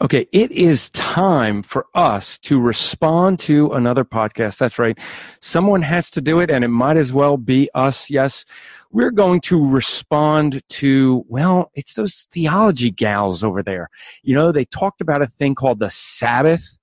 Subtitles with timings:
[0.00, 4.58] Okay, it is time for us to respond to another podcast.
[4.58, 4.98] That's right.
[5.40, 8.10] Someone has to do it, and it might as well be us.
[8.10, 8.44] Yes,
[8.90, 13.88] we're going to respond to, well, it's those theology gals over there.
[14.24, 16.76] You know, they talked about a thing called the Sabbath,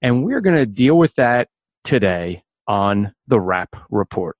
[0.00, 1.48] and we're going to deal with that
[1.84, 4.38] today on the Rapp Report.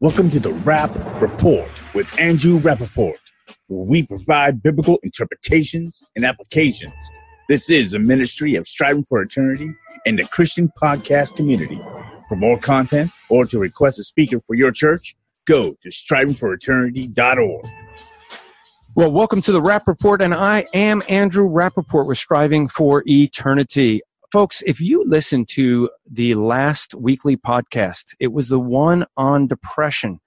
[0.00, 0.90] Welcome to the Rapp
[1.22, 3.14] Report with Andrew Rappaport
[3.70, 6.92] where we provide biblical interpretations and applications.
[7.48, 9.70] This is a ministry of striving for eternity
[10.04, 11.80] in the Christian podcast community.
[12.28, 15.14] For more content or to request a speaker for your church,
[15.46, 17.66] go to strivingforeternity.org.
[18.96, 24.00] Well, welcome to the Rapp Report, and I am Andrew Rappaport with Striving for Eternity.
[24.32, 30.18] Folks, if you listen to the last weekly podcast, it was the one on depression.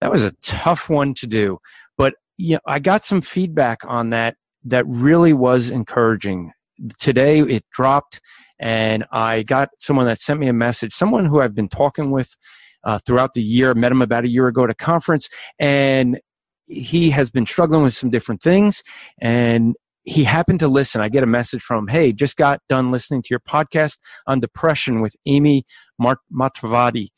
[0.00, 1.58] That was a tough one to do,
[1.96, 6.52] but yeah, I got some feedback on that that really was encouraging.
[6.98, 8.20] Today it dropped,
[8.58, 12.36] and I got someone that sent me a message, someone who I've been talking with
[12.82, 16.20] uh, throughout the year, met him about a year ago at a conference, and
[16.66, 18.82] he has been struggling with some different things.
[19.20, 21.00] And he happened to listen.
[21.00, 25.00] I get a message from hey, just got done listening to your podcast on depression
[25.00, 25.64] with Amy
[25.98, 27.08] Mart- Matravati.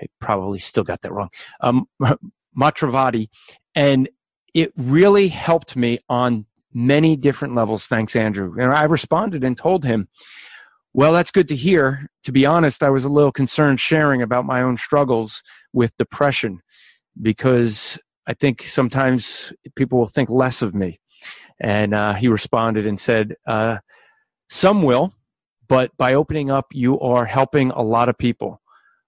[0.00, 1.28] I probably still got that wrong.
[1.60, 1.86] Um,
[2.58, 3.28] Matravati.
[3.74, 4.08] And
[4.54, 7.86] it really helped me on many different levels.
[7.86, 8.54] Thanks, Andrew.
[8.58, 10.08] And I responded and told him,
[10.92, 12.08] well, that's good to hear.
[12.24, 16.60] To be honest, I was a little concerned sharing about my own struggles with depression
[17.20, 21.00] because I think sometimes people will think less of me.
[21.60, 23.78] And uh, he responded and said, uh,
[24.48, 25.14] Some will,
[25.68, 28.60] but by opening up, you are helping a lot of people.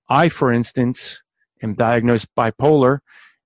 [0.08, 1.22] I, for instance,
[1.62, 2.98] am diagnosed bipolar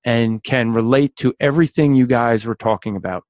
[0.06, 3.24] and can relate to everything you guys were talking about.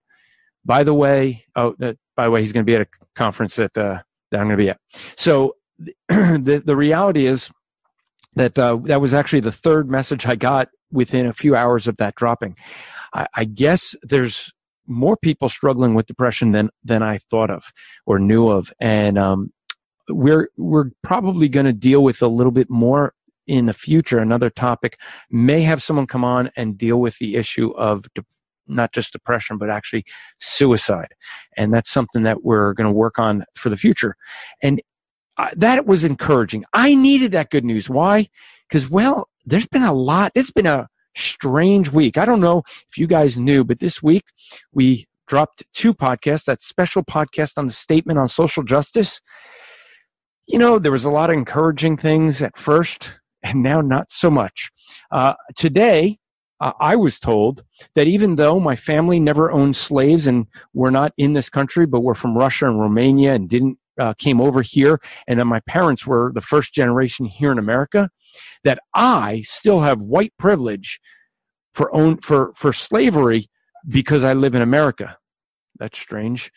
[0.65, 3.57] By the way, oh, uh, by the way, he's going to be at a conference
[3.57, 4.79] that, uh, that I'm going to be at.
[5.17, 5.57] So
[6.09, 7.51] the the reality is
[8.35, 11.97] that uh, that was actually the third message I got within a few hours of
[11.97, 12.57] that dropping.
[13.13, 14.53] I, I guess there's
[14.87, 17.65] more people struggling with depression than than I thought of
[18.07, 19.53] or knew of, and um,
[20.09, 23.15] we're we're probably going to deal with a little bit more
[23.47, 24.99] in the future, another topic,
[25.31, 28.25] may have someone come on and deal with the issue of de-
[28.69, 30.05] not just depression, but actually
[30.41, 31.09] suicide.
[31.57, 34.17] And that's something that we're going to work on for the future.
[34.63, 34.81] And
[35.39, 36.65] uh, that was encouraging.
[36.73, 37.89] I needed that good news.
[37.89, 38.29] Why?
[38.69, 40.33] Because, well, there's been a lot.
[40.35, 42.19] It's been a strange week.
[42.19, 44.25] I don't know if you guys knew, but this week
[44.73, 49.21] we dropped two podcasts that special podcast on the statement on social justice.
[50.47, 54.31] You know, there was a lot of encouraging things at first and now not so
[54.31, 54.71] much.
[55.11, 56.19] Uh, today,
[56.61, 57.65] uh, I was told
[57.95, 62.01] that even though my family never owned slaves and were not in this country, but
[62.01, 66.07] were from Russia and Romania and didn't uh, came over here, and then my parents
[66.07, 68.11] were the first generation here in America,
[68.63, 71.01] that I still have white privilege
[71.75, 73.49] for own for for slavery
[73.89, 75.17] because I live in America.
[75.79, 76.51] That's strange.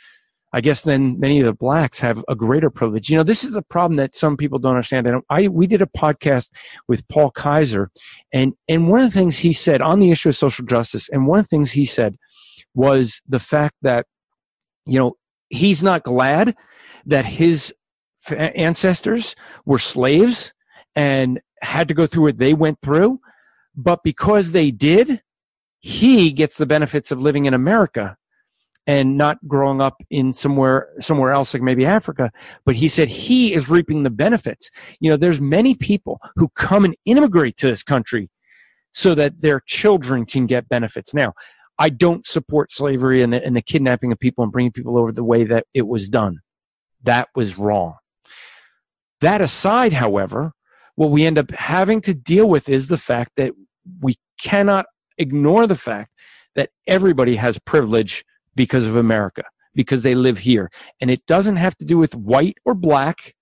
[0.52, 3.10] I guess then many of the blacks have a greater privilege.
[3.10, 5.06] You know, this is the problem that some people don't understand.
[5.06, 6.50] And I, we did a podcast
[6.88, 7.92] with Paul Kaiser
[8.34, 11.28] and, and one of the things he said on the issue of social justice, and
[11.28, 12.18] one of the things he said
[12.74, 14.06] was the fact that,
[14.86, 15.18] you know,
[15.50, 16.56] he's not glad
[17.06, 17.74] that his
[18.32, 19.36] ancestors
[19.66, 20.54] were slaves
[20.96, 23.20] and had to go through what they went through.
[23.76, 25.22] But because they did,
[25.80, 28.18] he gets the benefits of living in America
[28.90, 32.32] and not growing up in somewhere somewhere else like maybe Africa
[32.66, 34.72] but he said he is reaping the benefits.
[35.00, 38.32] You know there's many people who come and immigrate to this country
[38.92, 41.14] so that their children can get benefits.
[41.14, 41.34] Now
[41.78, 45.12] I don't support slavery and the, and the kidnapping of people and bringing people over
[45.12, 46.40] the way that it was done.
[47.04, 47.94] That was wrong.
[49.22, 50.54] That aside however
[50.96, 53.54] what we end up having to deal with is the fact that
[54.02, 54.88] we cannot
[55.20, 56.12] ignore the fact
[56.56, 58.26] that everybody has privilege
[58.60, 60.70] because of America, because they live here.
[61.00, 63.36] And it doesn't have to do with white or black.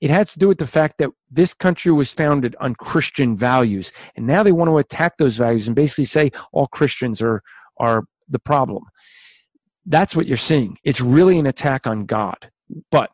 [0.00, 3.92] It has to do with the fact that this country was founded on Christian values.
[4.16, 7.44] And now they want to attack those values and basically say all Christians are,
[7.76, 8.82] are the problem.
[9.86, 10.78] That's what you're seeing.
[10.82, 12.50] It's really an attack on God.
[12.90, 13.12] But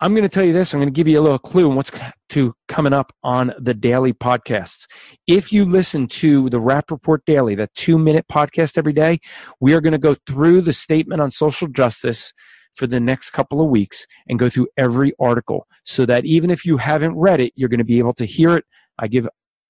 [0.00, 0.72] I'm going to tell you this.
[0.72, 1.90] I'm going to give you a little clue on what's
[2.28, 4.86] to coming up on the daily podcasts.
[5.26, 9.18] If you listen to the Rapp Report Daily, that two minute podcast every day,
[9.58, 12.32] we are going to go through the statement on social justice
[12.76, 16.64] for the next couple of weeks and go through every article so that even if
[16.64, 18.64] you haven't read it, you're going to be able to hear it.
[19.00, 19.28] I give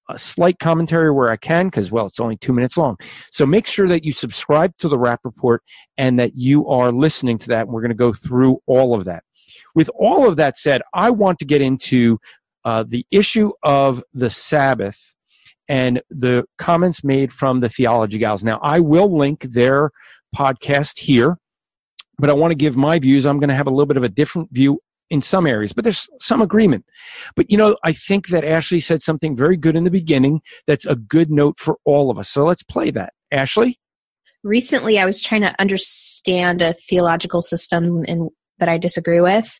[0.09, 2.97] a slight commentary where I can because, well, it's only two minutes long.
[3.31, 5.63] So make sure that you subscribe to the Rapp Report
[5.97, 7.61] and that you are listening to that.
[7.61, 9.23] And we're going to go through all of that.
[9.75, 12.19] With all of that said, I want to get into
[12.65, 15.15] uh, the issue of the Sabbath
[15.67, 18.43] and the comments made from the Theology Gals.
[18.43, 19.91] Now, I will link their
[20.35, 21.37] podcast here,
[22.17, 23.25] but I want to give my views.
[23.25, 24.79] I'm going to have a little bit of a different view
[25.09, 26.85] in some areas, but there's some agreement.
[27.35, 30.85] But you know, I think that Ashley said something very good in the beginning that's
[30.85, 32.29] a good note for all of us.
[32.29, 33.13] So let's play that.
[33.31, 33.79] Ashley?
[34.43, 38.29] Recently, I was trying to understand a theological system in,
[38.59, 39.59] that I disagree with.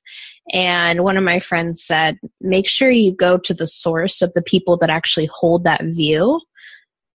[0.51, 4.41] And one of my friends said, make sure you go to the source of the
[4.41, 6.41] people that actually hold that view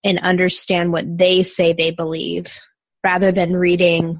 [0.02, 2.58] and understand what they say they believe
[3.02, 4.18] rather than reading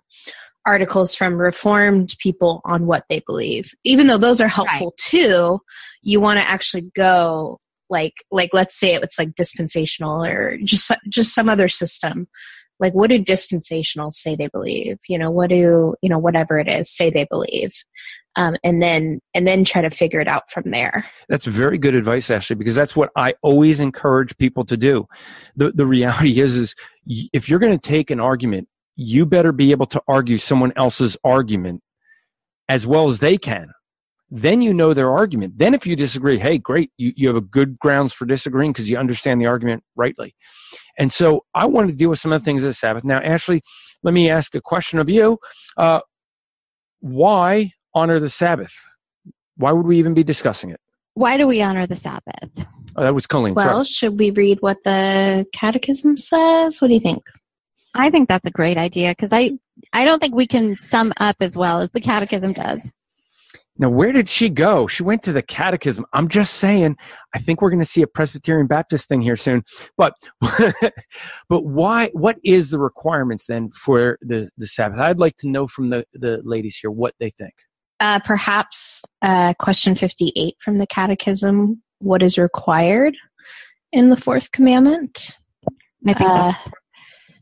[0.67, 4.97] articles from reformed people on what they believe even though those are helpful right.
[4.97, 5.61] too
[6.03, 7.59] you want to actually go
[7.91, 12.27] like like let's say it's like dispensational or just just some other system
[12.81, 14.99] like what do dispensationals say they believe?
[15.09, 17.73] You know what do you know whatever it is say they believe?
[18.37, 21.07] Um, and then and then try to figure it out from there.
[21.29, 25.07] That's very good advice ashley because that's what i always encourage people to do.
[25.57, 26.75] The the reality is is
[27.07, 31.17] if you're going to take an argument you better be able to argue someone else's
[31.25, 31.83] argument
[32.69, 33.71] as well as they can.
[34.31, 35.59] Then you know their argument.
[35.59, 38.91] Then if you disagree, hey, great, you, you have a good grounds for disagreeing because
[38.91, 40.35] you understand the argument rightly.
[40.99, 43.05] And so I wanted to deal with some of the things this Sabbath.
[43.05, 43.63] Now, Ashley,
[44.03, 45.39] let me ask a question of you.
[45.77, 46.01] Uh,
[47.01, 48.75] why honor the Sabbath?
[49.57, 50.81] Why would we even be discussing it?
[51.15, 52.51] Why do we honor the Sabbath?
[52.97, 53.55] Oh, that was Colleen.
[53.55, 53.85] Well, Sorry.
[53.85, 56.81] should we read what the Catechism says?
[56.81, 57.23] What do you think?
[57.95, 59.53] I think that's a great idea because I
[59.93, 62.91] I don't think we can sum up as well as the Catechism does.
[63.77, 64.87] Now, where did she go?
[64.87, 66.07] She went to the Catechism.
[66.13, 66.97] I'm just saying.
[67.35, 69.65] I think we're going to see a Presbyterian Baptist thing here soon.
[69.97, 70.15] But
[71.49, 72.11] but why?
[72.13, 75.01] What is the requirements then for the the Sabbath?
[75.01, 77.55] I'd like to know from the the ladies here what they think.
[77.99, 81.83] Uh, perhaps uh, question 58 from the Catechism.
[81.99, 83.17] What is required
[83.93, 85.37] in the fourth commandment?
[86.07, 86.53] I think uh,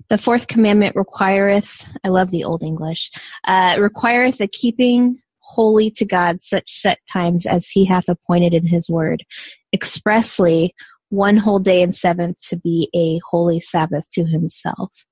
[0.09, 3.11] the fourth commandment requireth, I love the Old English,
[3.45, 5.19] uh, requireth the keeping
[5.55, 9.23] holy to God such set times as he hath appointed in his word,
[9.73, 10.75] expressly
[11.11, 15.05] one whole day and seventh to be a holy Sabbath to himself.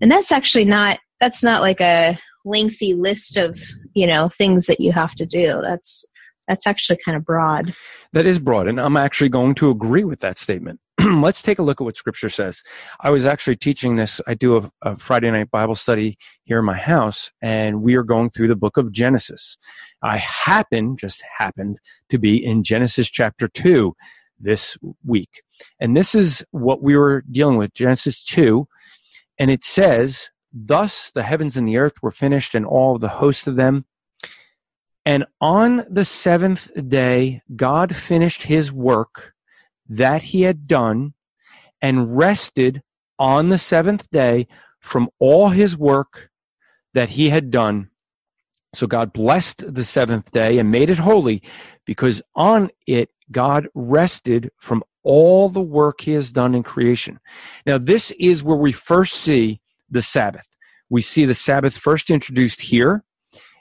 [0.00, 3.60] And that's actually not, that's not like a lengthy list of,
[3.94, 5.60] you know, things that you have to do.
[5.62, 6.06] That's,
[6.48, 7.74] that's actually kind of broad.
[8.12, 10.80] That is broad, and I'm actually going to agree with that statement.
[11.04, 12.62] let's take a look at what scripture says.
[13.00, 14.20] I was actually teaching this.
[14.26, 18.02] I do a, a, Friday night Bible study here in my house, and we are
[18.02, 19.56] going through the book of Genesis.
[20.02, 21.80] I happen, just happened,
[22.10, 23.94] to be in Genesis chapter 2
[24.38, 25.42] this week.
[25.80, 28.68] And this is what we were dealing with Genesis 2.
[29.38, 33.48] And it says, Thus the heavens and the earth were finished, and all the host
[33.48, 33.84] of them.
[35.04, 39.33] And on the seventh day, God finished his work
[39.88, 41.14] that he had done
[41.80, 42.82] and rested
[43.18, 44.46] on the seventh day
[44.80, 46.30] from all his work
[46.94, 47.90] that he had done.
[48.74, 51.42] So God blessed the seventh day and made it holy
[51.84, 57.20] because on it God rested from all the work he has done in creation.
[57.66, 59.60] Now, this is where we first see
[59.90, 60.48] the Sabbath.
[60.90, 63.04] We see the Sabbath first introduced here.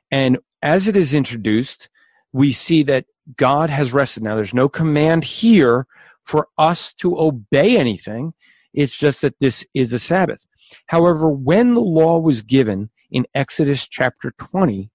[0.09, 1.89] And as it is introduced,
[2.31, 4.23] we see that God has rested.
[4.23, 5.85] Now, there's no command here
[6.23, 8.33] for us to obey anything.
[8.73, 10.45] It's just that this is a Sabbath.
[10.87, 14.89] However, when the law was given in Exodus chapter 20,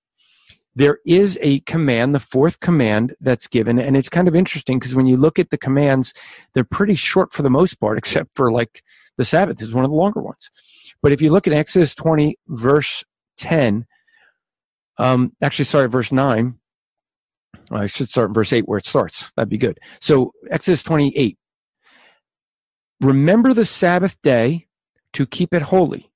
[0.74, 4.94] there is a command, the fourth command that's given, and it's kind of interesting because
[4.94, 6.12] when you look at the commands,
[6.54, 8.82] they're pretty short for the most part, except for like
[9.16, 10.50] the Sabbath is one of the longer ones.
[11.02, 13.04] But if you look at Exodus 20, verse
[13.38, 13.86] 10,
[14.98, 16.57] um, actually, sorry, verse 9,
[17.70, 19.32] I should start in verse 8 where it starts.
[19.36, 19.78] That'd be good.
[20.00, 21.36] So, Exodus 28.
[23.00, 24.66] Remember the Sabbath day
[25.12, 26.10] to keep it holy.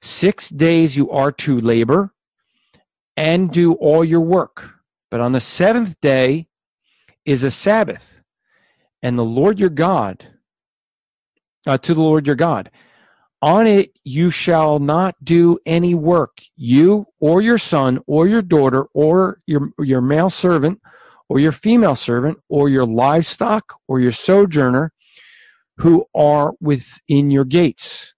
[0.00, 2.12] Six days you are to labor
[3.16, 4.74] and do all your work.
[5.10, 6.48] But on the seventh day
[7.24, 8.20] is a Sabbath,
[9.02, 10.26] and the Lord your God,
[11.66, 12.70] uh, to the Lord your God.
[13.44, 18.86] On it you shall not do any work, you or your son or your daughter
[18.94, 20.80] or your, your male servant
[21.28, 24.94] or your female servant or your livestock or your sojourner
[25.76, 28.14] who are within your gates.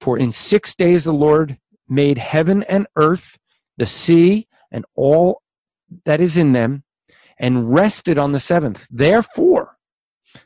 [0.00, 3.38] For in six days the Lord made heaven and earth,
[3.76, 5.40] the sea, and all
[6.04, 6.82] that is in them,
[7.38, 8.88] and rested on the seventh.
[8.90, 9.76] Therefore,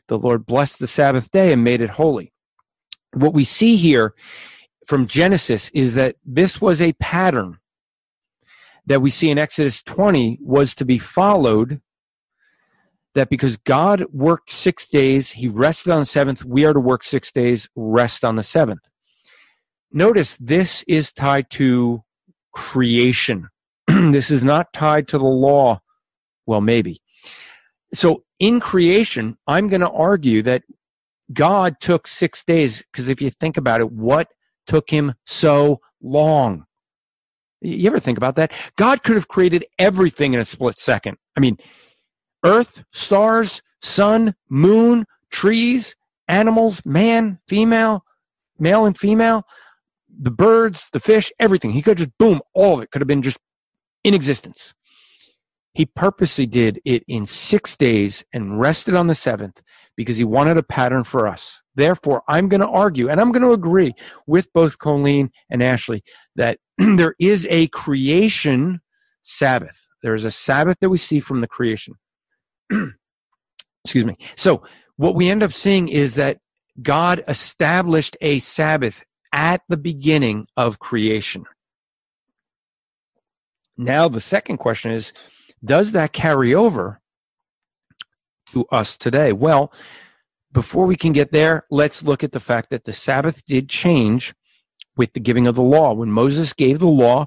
[0.07, 2.31] The Lord blessed the Sabbath day and made it holy.
[3.13, 4.13] What we see here
[4.85, 7.59] from Genesis is that this was a pattern
[8.85, 11.81] that we see in Exodus 20 was to be followed.
[13.15, 17.03] That because God worked six days, he rested on the seventh, we are to work
[17.03, 18.81] six days, rest on the seventh.
[19.91, 22.03] Notice this is tied to
[22.53, 23.49] creation.
[23.87, 25.81] this is not tied to the law.
[26.45, 27.01] Well, maybe.
[27.93, 30.63] So in creation, I'm going to argue that
[31.31, 34.29] God took six days because if you think about it, what
[34.67, 36.65] took him so long?
[37.61, 38.53] You ever think about that?
[38.77, 41.17] God could have created everything in a split second.
[41.35, 41.57] I mean,
[42.43, 45.95] earth, stars, sun, moon, trees,
[46.27, 48.05] animals, man, female,
[48.57, 49.45] male and female,
[50.07, 51.71] the birds, the fish, everything.
[51.71, 53.37] He could just boom, all of it could have been just
[54.03, 54.73] in existence.
[55.73, 59.61] He purposely did it in six days and rested on the seventh
[59.99, 61.61] because he wanted a pattern for us.
[61.75, 63.93] Therefore, I'm going to argue and I'm going to agree
[64.25, 66.03] with both Colleen and Ashley
[66.37, 68.79] that there is a creation
[69.23, 69.89] Sabbath.
[70.01, 71.95] There is a Sabbath that we see from the creation.
[73.83, 74.15] Excuse me.
[74.37, 74.63] So,
[74.95, 76.37] what we end up seeing is that
[76.81, 79.03] God established a Sabbath
[79.33, 81.43] at the beginning of creation.
[83.75, 85.11] Now, the second question is
[85.61, 87.01] Does that carry over
[88.51, 89.31] to us today?
[89.31, 89.73] Well,
[90.51, 94.33] before we can get there, let's look at the fact that the Sabbath did change
[94.97, 95.93] with the giving of the law.
[95.93, 97.25] When Moses gave the law,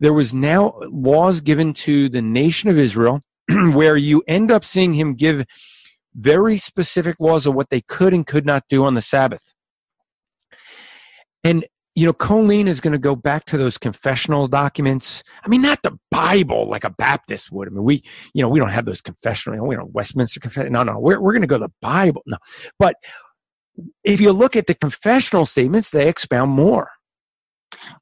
[0.00, 4.94] there was now laws given to the nation of Israel where you end up seeing
[4.94, 5.44] him give
[6.14, 9.54] very specific laws of what they could and could not do on the Sabbath.
[11.44, 11.64] And
[11.94, 15.22] you know, Colleen is going to go back to those confessional documents.
[15.44, 17.68] I mean, not the Bible like a Baptist would.
[17.68, 20.72] I mean, we, you know, we don't have those confessional, we don't Westminster confession.
[20.72, 22.22] No, no, we're, we're going to go to the Bible.
[22.26, 22.38] No,
[22.78, 22.96] but
[24.04, 26.90] if you look at the confessional statements, they expound more.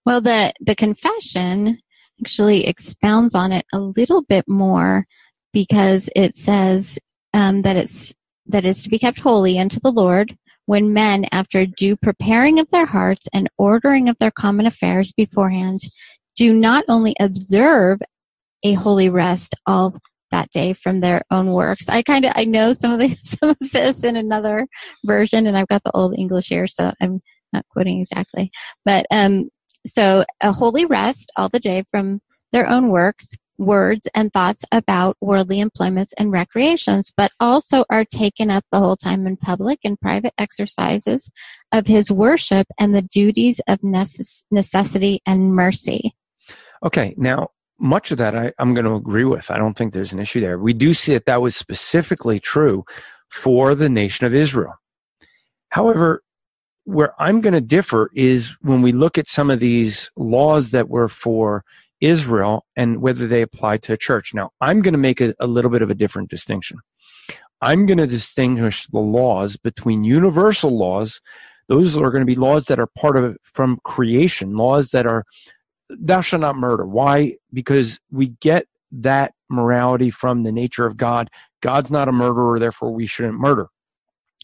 [0.04, 1.78] Well, the, the confession
[2.20, 5.06] actually expounds on it a little bit more
[5.52, 6.98] because it says
[7.34, 8.14] um, that it's
[8.46, 10.36] that is to be kept holy unto the Lord
[10.70, 15.80] when men, after due preparing of their hearts and ordering of their common affairs beforehand,
[16.36, 17.98] do not only observe
[18.62, 19.98] a holy rest all
[20.30, 21.88] that day from their own works.
[21.88, 24.68] I kind of I know some of the, some of this in another
[25.04, 27.20] version, and I've got the old English here, so I'm
[27.52, 28.52] not quoting exactly.
[28.84, 29.48] But um,
[29.84, 32.20] so a holy rest all the day from
[32.52, 38.50] their own works, words and thoughts about worldly employments and recreations, but also are taken
[38.50, 41.30] up the whole time in public and private exercises
[41.70, 46.14] of his worship and the duties of necess- necessity and mercy.
[46.82, 47.48] Okay, now
[47.78, 49.50] much of that I, I'm going to agree with.
[49.50, 50.58] I don't think there's an issue there.
[50.58, 52.84] We do see that that was specifically true
[53.28, 54.74] for the nation of Israel.
[55.68, 56.22] However,
[56.84, 60.88] where I'm going to differ is when we look at some of these laws that
[60.88, 61.64] were for
[62.00, 64.32] Israel and whether they apply to a church.
[64.34, 66.78] Now, I'm going to make a, a little bit of a different distinction.
[67.62, 71.20] I'm going to distinguish the laws between universal laws.
[71.68, 75.24] Those are going to be laws that are part of from creation, laws that are
[75.90, 76.86] thou shalt not murder.
[76.86, 77.36] Why?
[77.52, 81.28] Because we get that morality from the nature of God.
[81.60, 83.68] God's not a murderer, therefore we shouldn't murder.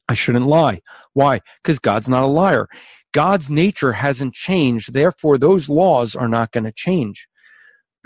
[0.08, 0.82] I shouldn't lie.
[1.14, 1.40] Why?
[1.62, 2.68] Because God's not a liar.
[3.12, 7.26] God's nature hasn't changed, therefore those laws are not going to change.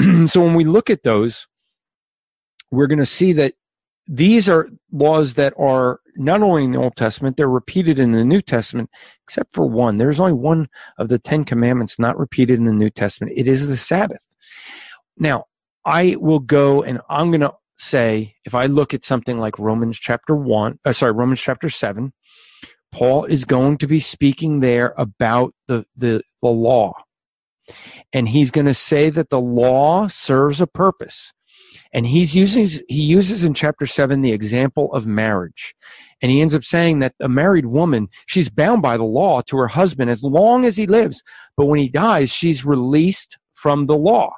[0.26, 1.46] so when we look at those,
[2.70, 3.54] we're going to see that
[4.06, 8.24] these are laws that are not only in the Old Testament, they're repeated in the
[8.24, 8.90] New Testament,
[9.24, 9.98] except for one.
[9.98, 13.34] There's only one of the Ten Commandments not repeated in the New Testament.
[13.36, 14.24] It is the Sabbath.
[15.16, 15.44] Now,
[15.84, 19.98] I will go and I'm going to say, if I look at something like Romans
[19.98, 22.12] chapter 1, uh, sorry, Romans chapter 7,
[22.92, 26.94] Paul is going to be speaking there about the, the, the law
[28.12, 31.32] and he's going to say that the law serves a purpose.
[31.92, 35.74] And he's using, he uses in chapter seven the example of marriage.
[36.22, 39.56] And he ends up saying that a married woman, she's bound by the law to
[39.56, 41.22] her husband as long as he lives.
[41.56, 44.34] But when he dies, she's released from the law.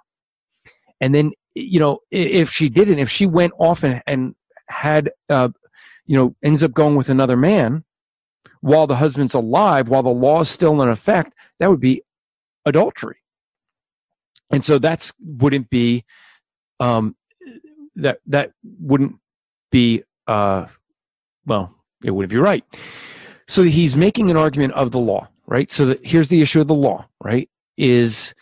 [1.00, 4.34] And then, you know, if she didn't, if she went off and, and
[4.68, 5.50] had, uh,
[6.06, 7.84] you know, ends up going with another man
[8.60, 12.02] while the husband's alive, while the law is still in effect, that would be
[12.64, 13.21] adultery
[14.52, 16.04] and so that's wouldn't be
[16.80, 17.16] um,
[17.96, 19.16] that that wouldn't
[19.70, 20.66] be uh,
[21.46, 22.64] well it wouldn't be right.
[23.48, 25.70] So he's making an argument of the law right?
[25.70, 27.48] So that here's the issue of the law right?
[27.76, 28.34] Is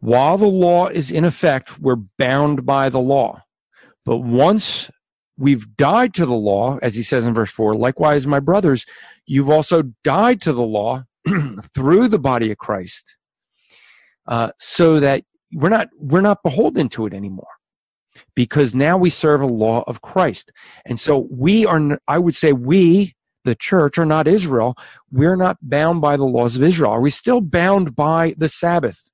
[0.00, 3.42] while the law is in effect we're bound by the law.
[4.04, 4.90] But once
[5.38, 7.74] we've died to the law, as he says in verse 4.
[7.74, 8.86] Likewise, my brothers,
[9.26, 11.04] you've also died to the law
[11.74, 13.15] through the body of Christ,
[14.28, 17.46] uh, so that we're not we're not beholden to it anymore
[18.34, 20.52] because now we serve a law of Christ.
[20.84, 23.14] And so we are, I would say, we,
[23.44, 24.74] the church, are not Israel.
[25.10, 26.90] We're not bound by the laws of Israel.
[26.92, 29.10] Are we still bound by the Sabbath?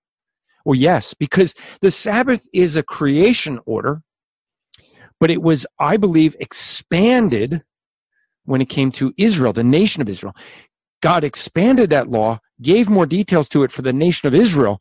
[0.64, 4.02] Well, yes, because the Sabbath is a creation order,
[5.18, 7.62] but it was, I believe, expanded
[8.44, 10.34] when it came to Israel, the nation of Israel.
[11.00, 14.80] God expanded that law, gave more details to it for the nation of Israel,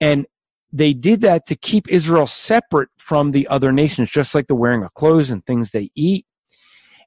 [0.00, 0.26] and
[0.72, 4.84] they did that to keep Israel separate from the other nations, just like the wearing
[4.84, 6.26] of clothes and things they eat.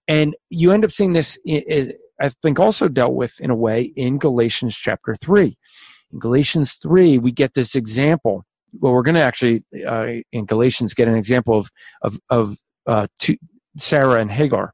[0.07, 4.17] And you end up seeing this, I think, also dealt with in a way in
[4.17, 5.57] Galatians chapter 3.
[6.11, 8.43] In Galatians 3, we get this example.
[8.79, 11.69] Well, we're going to actually, uh, in Galatians, get an example of,
[12.01, 13.37] of, of uh, two,
[13.77, 14.73] Sarah and Hagar.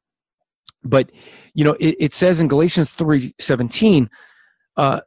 [0.82, 1.10] But,
[1.54, 4.08] you know, it, it says in Galatians 3 17,
[4.76, 5.00] uh,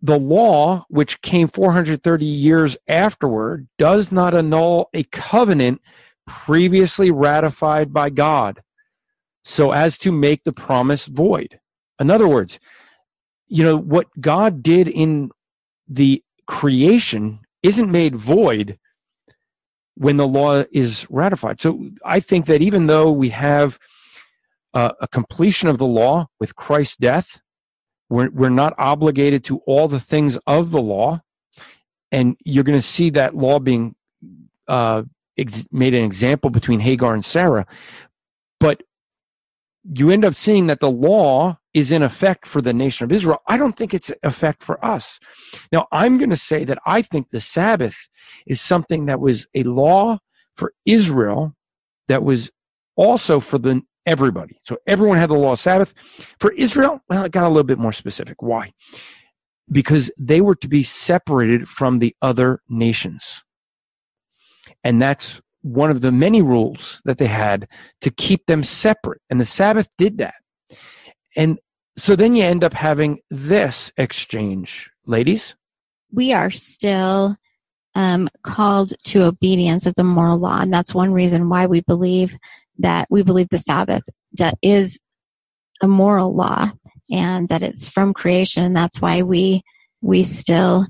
[0.00, 5.80] the law, which came 430 years afterward, does not annul a covenant
[6.26, 8.62] previously ratified by God
[9.44, 11.58] so as to make the promise void.
[11.98, 12.60] In other words,
[13.48, 15.30] you know, what God did in
[15.88, 18.78] the creation isn't made void
[19.94, 21.60] when the law is ratified.
[21.60, 23.78] So I think that even though we have
[24.74, 27.40] uh, a completion of the law with Christ's death,
[28.08, 31.22] we're, we're not obligated to all the things of the law.
[32.10, 33.94] And you're going to see that law being
[34.66, 35.02] uh,
[35.36, 37.66] ex- made an example between Hagar and Sarah.
[38.60, 38.82] But
[39.84, 43.40] you end up seeing that the law is in effect for the nation of Israel.
[43.46, 45.18] I don't think it's effect for us.
[45.70, 48.08] Now, I'm going to say that I think the Sabbath
[48.46, 50.18] is something that was a law
[50.56, 51.54] for Israel
[52.08, 52.50] that was
[52.96, 54.58] also for the everybody.
[54.64, 55.92] So everyone had the law of Sabbath.
[56.40, 58.42] For Israel, well, it got a little bit more specific.
[58.42, 58.72] Why?
[59.70, 63.44] Because they were to be separated from the other nations.
[64.82, 67.68] And that's one of the many rules that they had
[68.00, 69.20] to keep them separate.
[69.28, 70.36] And the Sabbath did that.
[71.36, 71.58] And
[71.98, 74.90] so then you end up having this exchange.
[75.06, 75.54] Ladies?
[76.12, 77.36] We are still
[77.94, 80.60] um, called to obedience of the moral law.
[80.60, 82.36] And that's one reason why we believe
[82.78, 84.02] that we believe the Sabbath
[84.62, 84.98] is
[85.82, 86.70] a moral law
[87.10, 88.64] and that it's from creation.
[88.64, 89.62] And that's why we,
[90.00, 90.86] we still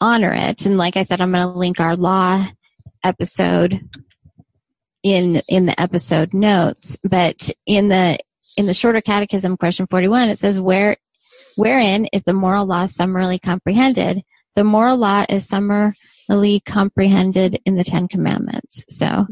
[0.00, 0.66] honor it.
[0.66, 2.46] And like I said, I'm going to link our law
[3.02, 3.80] episode
[5.02, 8.18] in, in the episode notes, but in the,
[8.56, 10.96] in the shorter catechism question 41, it says where,
[11.56, 14.22] wherein is the moral law summarily comprehended?
[14.56, 18.84] The moral law is summarily comprehended in the Ten Commandments.
[18.88, 19.26] So,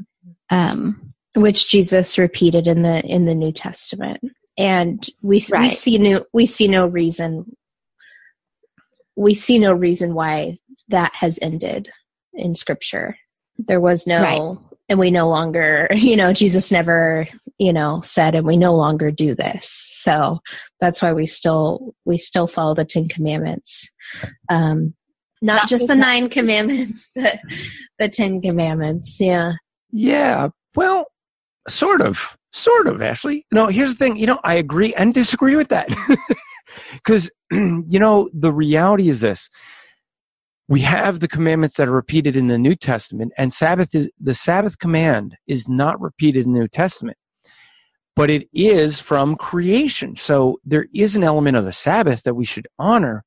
[0.51, 1.08] um,
[1.41, 4.21] which Jesus repeated in the in the New Testament.
[4.57, 5.63] And we right.
[5.63, 7.57] we see no we see no reason
[9.17, 11.91] we see no reason why that has ended
[12.33, 13.17] in scripture.
[13.59, 14.59] There was no right.
[14.89, 17.27] and we no longer, you know, Jesus never,
[17.59, 19.69] you know, said and we no longer do this.
[19.69, 20.39] So
[20.81, 23.89] that's why we still we still follow the 10 commandments.
[24.49, 24.95] Um
[25.41, 27.39] not, not just the nine commandments, the
[27.99, 29.21] the 10 commandments.
[29.21, 29.55] Yeah.
[29.91, 30.49] Yeah.
[30.75, 31.07] Well,
[31.69, 32.37] Sort of.
[32.53, 33.47] Sort of, Ashley.
[33.53, 34.17] No, here's the thing.
[34.17, 35.89] You know, I agree and disagree with that.
[36.93, 39.49] Because, you know, the reality is this.
[40.69, 44.35] We have the commandments that are repeated in the New Testament, and Sabbath is the
[44.35, 47.17] Sabbath command is not repeated in the New Testament,
[48.15, 50.15] but it is from creation.
[50.17, 53.25] So there is an element of the Sabbath that we should honor.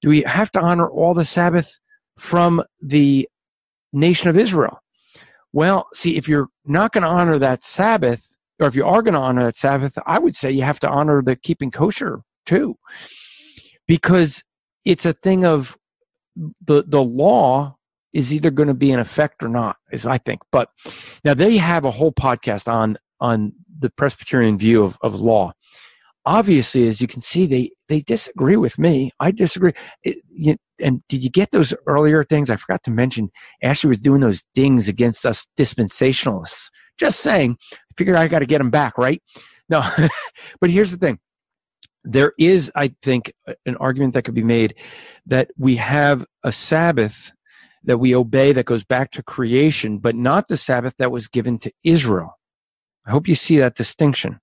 [0.00, 1.78] Do we have to honor all the Sabbath
[2.16, 3.28] from the
[3.92, 4.78] nation of Israel?
[5.52, 9.14] Well, see, if you're not going to honor that Sabbath, or if you are going
[9.14, 12.76] to honor that Sabbath, I would say you have to honor the keeping kosher too,
[13.86, 14.42] because
[14.84, 15.76] it's a thing of
[16.36, 17.76] the the law
[18.12, 20.42] is either going to be in effect or not, as I think.
[20.50, 20.68] But
[21.24, 25.52] now they have a whole podcast on on the Presbyterian view of, of law.
[26.24, 29.10] Obviously, as you can see, they they disagree with me.
[29.18, 29.72] I disagree.
[30.04, 32.50] It, you, and did you get those earlier things?
[32.50, 33.30] I forgot to mention
[33.62, 36.70] Ashley was doing those dings against us dispensationalists.
[36.98, 39.22] Just saying, I figured I got to get them back, right?
[39.68, 39.82] No,
[40.60, 41.18] but here's the thing.
[42.04, 43.32] There is, I think,
[43.64, 44.74] an argument that could be made
[45.26, 47.30] that we have a Sabbath
[47.84, 51.58] that we obey that goes back to creation, but not the Sabbath that was given
[51.58, 52.38] to Israel.
[53.06, 54.40] I hope you see that distinction.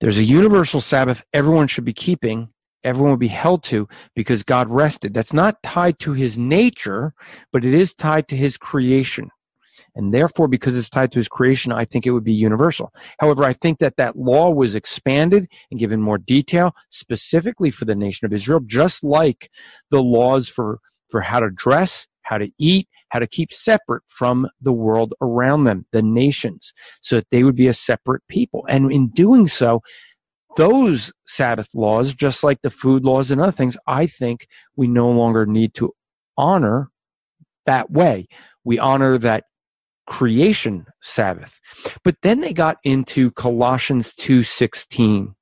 [0.00, 2.50] There's a universal Sabbath everyone should be keeping,
[2.84, 5.14] everyone would be held to because God rested.
[5.14, 7.14] That's not tied to his nature,
[7.52, 9.30] but it is tied to his creation.
[9.94, 12.92] And therefore, because it's tied to his creation, I think it would be universal.
[13.18, 17.94] However, I think that that law was expanded and given more detail specifically for the
[17.94, 19.50] nation of Israel, just like
[19.90, 24.48] the laws for, for how to dress, how to eat, how to keep separate from
[24.60, 28.66] the world around them, the nations, so that they would be a separate people.
[28.68, 29.80] And in doing so,
[30.56, 35.10] those Sabbath laws, just like the food laws and other things, I think we no
[35.10, 35.92] longer need to
[36.36, 36.90] honor
[37.66, 38.26] that way.
[38.64, 39.44] We honor that
[40.06, 41.60] creation Sabbath.
[42.04, 45.34] But then they got into Colossians 2:16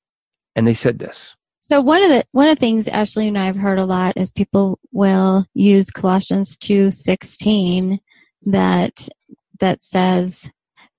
[0.56, 1.34] and they said this.
[1.60, 4.16] So one of the one of the things Ashley and I have heard a lot
[4.16, 8.00] is people will use Colossians 2:16
[8.46, 9.08] that
[9.60, 10.50] that says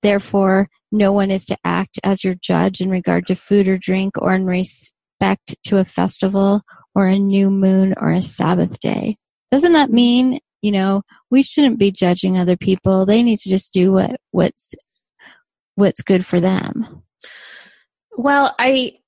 [0.02, 4.14] therefore no one is to act as your judge in regard to food or drink
[4.18, 6.62] or in respect to a festival
[6.94, 9.16] or a new moon or a Sabbath day.
[9.50, 13.06] Doesn't that mean, you know, we shouldn't be judging other people.
[13.06, 14.74] They need to just do what what's
[15.74, 17.02] what's good for them.
[18.16, 18.98] Well, I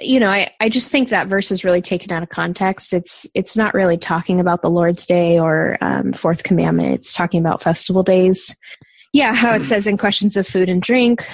[0.00, 2.92] you know, I, I just think that verse is really taken out of context.
[2.92, 6.94] It's it's not really talking about the Lord's Day or um, Fourth Commandment.
[6.94, 8.56] It's talking about festival days.
[9.12, 11.26] Yeah, how it says in questions of food and drink,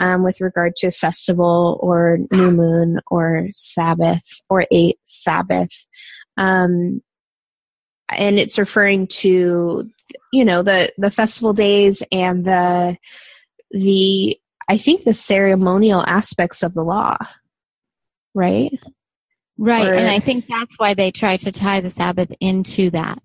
[0.00, 5.70] um, with regard to festival or new moon or Sabbath or eight Sabbath.
[6.36, 7.02] Um,
[8.10, 9.88] and it's referring to
[10.32, 12.96] you know the the festival days and the
[13.70, 14.38] the
[14.68, 17.16] I think the ceremonial aspects of the law,
[18.34, 18.78] right?
[19.56, 23.18] Right, or, and I think that's why they try to tie the Sabbath into that.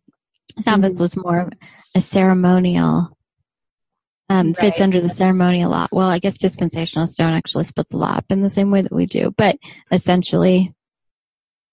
[0.59, 1.01] Sabbath mm-hmm.
[1.01, 1.49] was more
[1.95, 3.15] a ceremonial
[4.34, 4.58] um, right.
[4.58, 5.88] fits under the ceremonial law.
[5.91, 8.91] Well, I guess dispensationalists don't actually split the law up in the same way that
[8.91, 9.58] we do, but
[9.91, 10.74] essentially,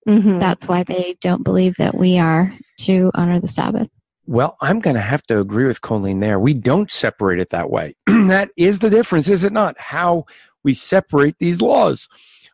[0.07, 0.38] mm-hmm.
[0.38, 3.88] that's why they don't believe that we are to honor the Sabbath.
[4.27, 6.38] Well, I'm going to have to agree with Colleen there.
[6.38, 7.96] We don't separate it that way.
[8.07, 9.79] that is the difference, is it not?
[9.79, 10.27] How
[10.62, 12.09] we separate these laws.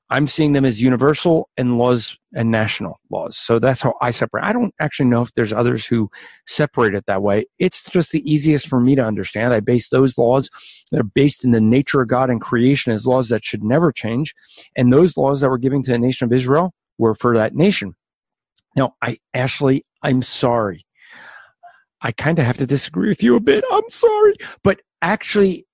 [0.08, 3.36] I'm seeing them as universal and laws and national laws.
[3.36, 4.44] So that's how I separate.
[4.44, 6.10] I don't actually know if there's others who
[6.46, 7.46] separate it that way.
[7.58, 9.52] It's just the easiest for me to understand.
[9.52, 10.48] I base those laws
[10.92, 13.90] that are based in the nature of God and creation as laws that should never
[13.90, 14.34] change.
[14.76, 17.96] And those laws that were given to the nation of Israel were for that nation.
[18.76, 20.86] Now, I, Ashley, I'm sorry.
[22.00, 23.64] I kind of have to disagree with you a bit.
[23.72, 24.34] I'm sorry.
[24.62, 25.65] But actually,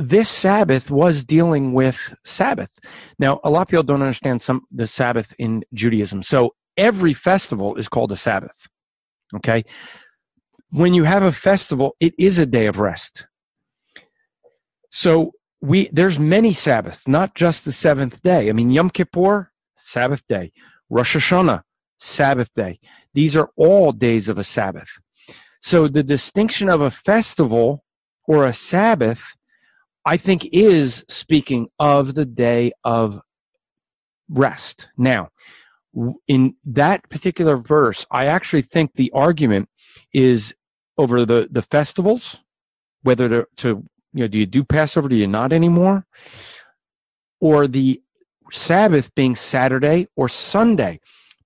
[0.00, 2.70] this Sabbath was dealing with Sabbath.
[3.18, 6.22] Now, a lot of people don't understand some the Sabbath in Judaism.
[6.22, 8.68] So every festival is called a Sabbath.
[9.34, 9.64] Okay.
[10.70, 13.26] When you have a festival, it is a day of rest.
[14.90, 18.48] So we there's many Sabbaths, not just the seventh day.
[18.48, 19.52] I mean, Yom Kippur,
[19.84, 20.52] Sabbath day.
[20.88, 21.62] Rosh Hashanah,
[21.98, 22.80] Sabbath day.
[23.14, 24.88] These are all days of a Sabbath.
[25.60, 27.84] So the distinction of a festival
[28.26, 29.36] or a Sabbath
[30.04, 33.20] I think is speaking of the day of
[34.28, 34.88] rest.
[34.96, 35.28] Now,
[36.26, 39.68] in that particular verse, I actually think the argument
[40.12, 40.54] is
[40.96, 42.38] over the, the festivals,
[43.02, 43.68] whether to, to,
[44.12, 45.08] you know, do you do Passover?
[45.08, 46.06] Do you not anymore?
[47.40, 48.02] Or the
[48.52, 51.00] Sabbath being Saturday or Sunday.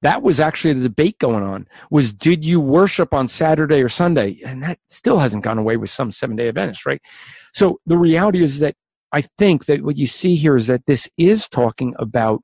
[0.04, 4.38] That was actually the debate going on was did you worship on Saturday or Sunday?
[4.44, 7.00] And that still hasn't gone away with some seven day Adventists, right?
[7.54, 8.76] So the reality is that
[9.12, 12.42] I think that what you see here is that this is talking about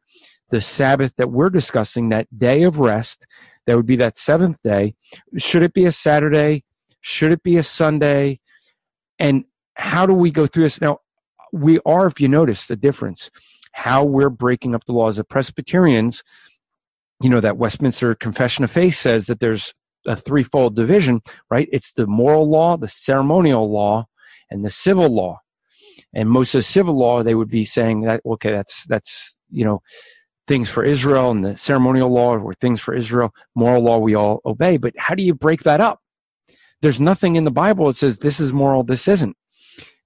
[0.49, 3.27] the Sabbath that we're discussing, that day of rest.
[3.67, 4.95] That would be that seventh day.
[5.37, 6.65] Should it be a Saturday?
[7.03, 8.41] Should it be a Sunday?
[9.19, 9.45] And
[9.75, 10.81] how do we go through this?
[10.81, 11.01] Now,
[11.53, 13.31] we are, if you notice the difference,
[13.73, 16.23] how we're breaking up the laws of Presbyterians
[17.21, 19.75] you know, that Westminster Confession of Faith says that there's
[20.07, 21.69] a threefold division, right?
[21.71, 24.07] It's the moral law, the ceremonial law,
[24.51, 25.41] and the civil law.
[26.15, 29.65] And most of the civil law, they would be saying that, okay, that's, that's, you
[29.65, 29.83] know,
[30.49, 33.33] things for Israel and the ceremonial law were things for Israel.
[33.55, 34.79] Moral law we all obey.
[34.79, 36.01] But how do you break that up?
[36.83, 39.37] There's nothing in the Bible that says this is moral, this isn't.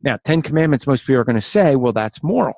[0.03, 2.57] Now, Ten Commandments, most people are going to say, well, that's moral.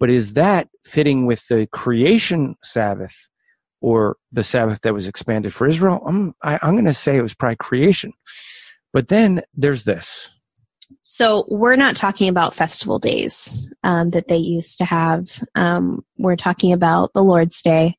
[0.00, 3.28] But is that fitting with the creation Sabbath
[3.84, 6.02] or the Sabbath that was expanded for Israel?
[6.06, 8.14] I'm, I, I'm going to say it was probably creation.
[8.94, 10.30] But then there's this.
[11.02, 15.42] So we're not talking about festival days um, that they used to have.
[15.54, 17.94] Um, we're talking about the Lord's Day,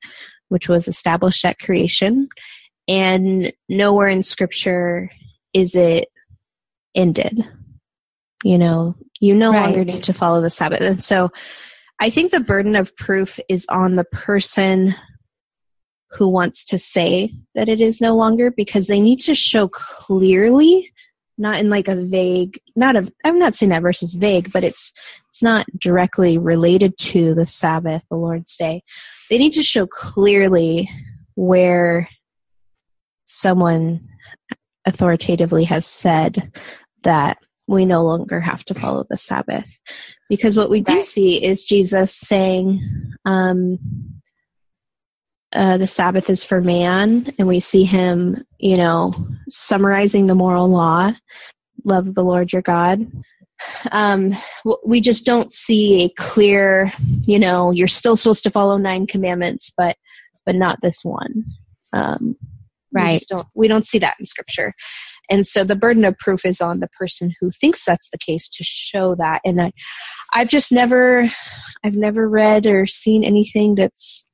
[0.49, 2.29] which was established at creation.
[2.87, 5.11] And nowhere in Scripture
[5.53, 6.07] is it
[6.95, 7.47] ended.
[8.43, 9.65] You know, you no right.
[9.65, 10.81] longer need to follow the Sabbath.
[10.81, 11.29] And so
[11.99, 14.95] I think the burden of proof is on the person
[16.15, 20.91] who wants to say that it is no longer because they need to show clearly
[21.37, 24.63] not in like a vague not a i'm not saying that verse is vague but
[24.63, 24.93] it's
[25.35, 28.81] it's not directly related to the sabbath the lord's day.
[29.29, 30.89] They need to show clearly
[31.35, 32.07] where
[33.25, 34.07] someone
[34.85, 36.53] authoritatively has said
[37.03, 39.81] that we no longer have to follow the sabbath.
[40.29, 42.79] Because what we do see is jesus saying
[43.25, 43.77] um,
[45.55, 49.13] uh, the Sabbath is for man, and we see him, you know,
[49.49, 51.13] summarizing the moral law
[51.85, 53.05] love the Lord your God.
[53.91, 54.35] Um,
[54.85, 56.91] we just don't see a clear,
[57.25, 59.95] you know, you're still supposed to follow nine commandments, but
[60.45, 61.45] but not this one.
[61.93, 62.35] Um,
[62.91, 63.21] right.
[63.21, 64.73] We don't we don't see that in Scripture,
[65.29, 68.49] and so the burden of proof is on the person who thinks that's the case
[68.49, 69.41] to show that.
[69.45, 69.71] And I,
[70.33, 71.29] I've just never,
[71.83, 74.24] I've never read or seen anything that's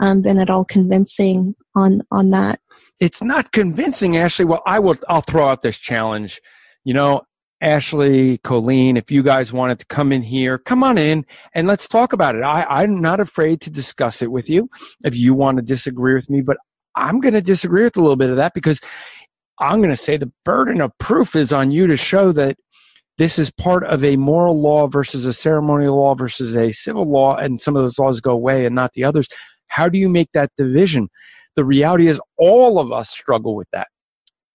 [0.00, 2.60] um, been at all convincing on on that.
[2.98, 4.44] It's not convincing, Ashley.
[4.44, 4.96] Well, I will.
[5.08, 6.40] I'll throw out this challenge.
[6.84, 7.22] You know,
[7.60, 11.86] Ashley, Colleen, if you guys wanted to come in here, come on in and let's
[11.86, 12.42] talk about it.
[12.42, 14.70] I, I'm not afraid to discuss it with you
[15.04, 16.56] if you want to disagree with me, but
[16.96, 18.80] I'm going to disagree with a little bit of that because
[19.58, 22.56] I'm going to say the burden of proof is on you to show that
[23.18, 27.36] this is part of a moral law versus a ceremonial law versus a civil law,
[27.36, 29.28] and some of those laws go away and not the others.
[29.70, 31.08] How do you make that division?
[31.56, 33.88] The reality is, all of us struggle with that.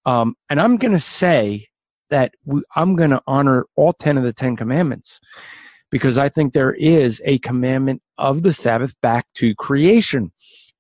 [0.06, 1.68] Um, and I'm going to say
[2.10, 5.20] that we, I'm going to honor all 10 of the 10 commandments
[5.92, 10.32] because I think there is a commandment of the Sabbath back to creation,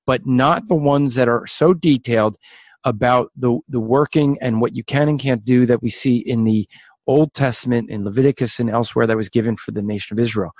[0.06, 2.38] but not the ones that are so detailed
[2.84, 6.43] about the, the working and what you can and can't do that we see in
[6.43, 6.67] the
[7.08, 10.52] Old Testament, in Leviticus and elsewhere that was given for the nation of Israel.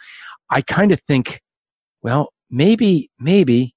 [0.49, 1.41] I kind of think,
[2.01, 3.75] well, maybe, maybe,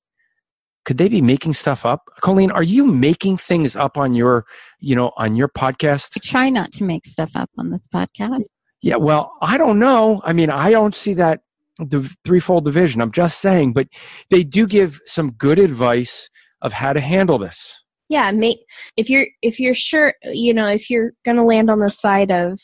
[0.85, 2.09] could they be making stuff up?
[2.23, 4.47] Colleen, are you making things up on your,
[4.81, 6.13] you know, on your podcast?
[6.17, 8.45] I try not to make stuff up on this podcast.
[8.81, 10.23] Yeah, well, I don't know.
[10.25, 11.41] I mean, I don't see that
[11.79, 13.03] the threefold division.
[13.03, 13.89] I'm just saying, but
[14.31, 16.31] they do give some good advice
[16.63, 17.83] of how to handle this.
[18.09, 18.61] Yeah, make
[18.97, 22.31] if you're if you're sure, you know, if you're going to land on the side
[22.31, 22.59] of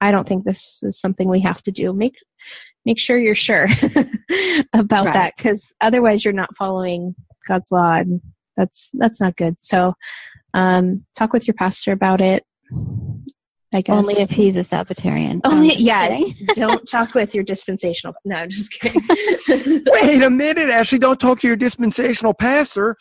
[0.00, 1.92] I don't think this is something we have to do.
[1.92, 2.14] Make
[2.84, 3.68] make sure you're sure
[4.72, 5.14] about right.
[5.14, 7.14] that because otherwise you're not following
[7.46, 8.20] God's law and
[8.56, 9.56] that's that's not good.
[9.60, 9.94] So
[10.54, 12.44] um, talk with your pastor about it.
[13.72, 15.40] I guess only if he's a Sabbatarian.
[15.44, 16.18] Only yeah.
[16.54, 18.14] don't talk with your dispensational.
[18.24, 19.02] No, I'm just kidding.
[19.86, 20.98] Wait a minute, Ashley.
[20.98, 22.96] Don't talk to your dispensational pastor.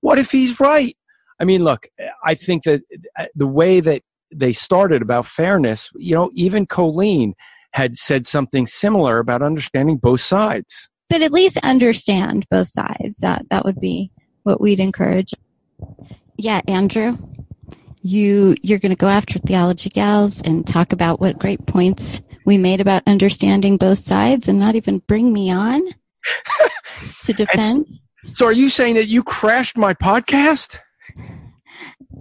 [0.00, 0.96] What if he's right?
[1.38, 1.88] I mean, look.
[2.24, 2.82] I think that
[3.18, 7.34] uh, the way that they started about fairness, you know, even Colleen
[7.72, 10.88] had said something similar about understanding both sides.
[11.08, 13.18] But at least understand both sides.
[13.18, 14.10] That that would be
[14.42, 15.32] what we'd encourage.
[16.36, 17.18] Yeah, Andrew,
[18.02, 22.58] you you're going to go after theology gals and talk about what great points we
[22.58, 25.82] made about understanding both sides, and not even bring me on
[27.24, 27.86] to defend.
[28.32, 30.78] so, are you saying that you crashed my podcast?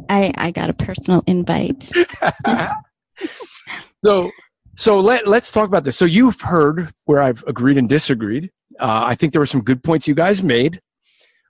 [0.09, 1.91] I I got a personal invite.
[4.03, 4.31] so
[4.79, 5.97] so let, let's talk about this.
[5.97, 8.49] So you've heard where I've agreed and disagreed.
[8.79, 10.79] Uh, I think there were some good points you guys made.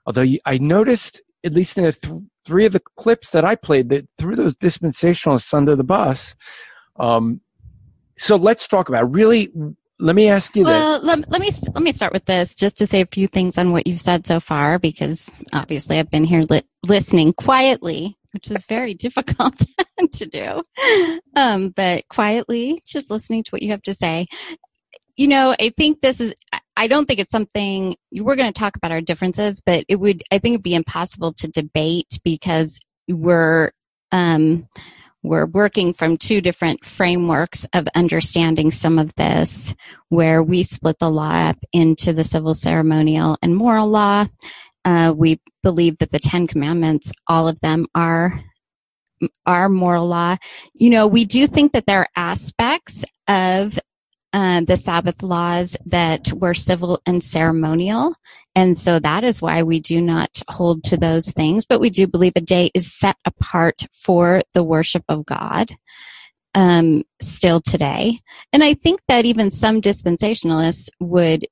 [0.04, 3.54] Although you, I noticed, at least in the th- three of the clips that I
[3.54, 6.34] played, that threw those dispensationalists under the bus.
[6.98, 7.40] Um,
[8.18, 9.52] so let's talk about really.
[10.00, 12.86] Let me ask you well, Let, let me let me start with this, just to
[12.86, 16.40] say a few things on what you've said so far, because obviously I've been here
[16.48, 19.54] li- listening quietly which is very difficult
[20.12, 20.62] to do.
[21.36, 24.26] Um, but quietly, just listening to what you have to say.
[25.16, 26.34] You know, I think this is,
[26.76, 30.22] I don't think it's something we're going to talk about our differences, but it would,
[30.30, 33.72] I think it'd be impossible to debate because we're,
[34.12, 34.66] um,
[35.22, 39.74] we're working from two different frameworks of understanding some of this,
[40.08, 44.26] where we split the law up into the civil, ceremonial, and moral law.
[44.84, 48.42] Uh, we believe that the Ten Commandments, all of them are
[49.44, 50.36] are moral law.
[50.72, 53.78] You know, we do think that there are aspects of
[54.32, 58.14] uh, the Sabbath laws that were civil and ceremonial.
[58.54, 62.06] And so that is why we do not hold to those things, but we do
[62.06, 65.74] believe a day is set apart for the worship of God.
[66.52, 68.18] Um, still today.
[68.52, 71.46] And I think that even some dispensationalists would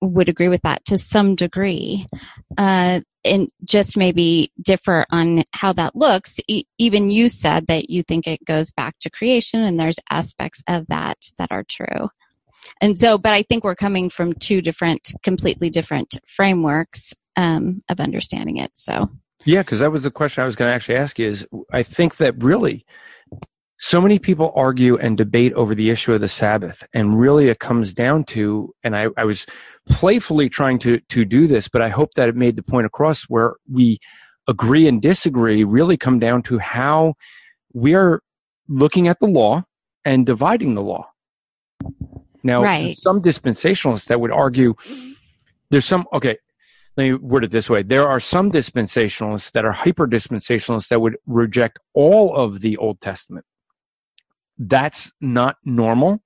[0.00, 2.06] would agree with that to some degree.
[2.56, 6.40] Uh, and just maybe differ on how that looks.
[6.48, 10.64] E- even you said that you think it goes back to creation, and there's aspects
[10.68, 12.08] of that that are true.
[12.80, 18.00] And so, but I think we're coming from two different, completely different frameworks um, of
[18.00, 18.70] understanding it.
[18.74, 19.10] So,
[19.44, 21.26] yeah, because that was the question I was going to actually ask you.
[21.26, 22.84] Is I think that really
[23.82, 27.60] so many people argue and debate over the issue of the Sabbath, and really it
[27.60, 29.46] comes down to, and I, I was
[29.88, 33.22] playfully trying to to do this, but I hope that it made the point across
[33.24, 33.98] where we
[34.46, 37.14] agree and disagree really come down to how
[37.72, 38.20] we are
[38.68, 39.64] looking at the law
[40.04, 41.08] and dividing the law.
[42.42, 42.96] Now, Right.
[42.96, 44.74] some dispensationalists that would argue
[45.70, 46.36] there's some okay.
[46.96, 51.00] Let me word it this way: there are some dispensationalists that are hyper dispensationalists that
[51.00, 53.46] would reject all of the Old Testament.
[54.60, 56.22] That's not normal.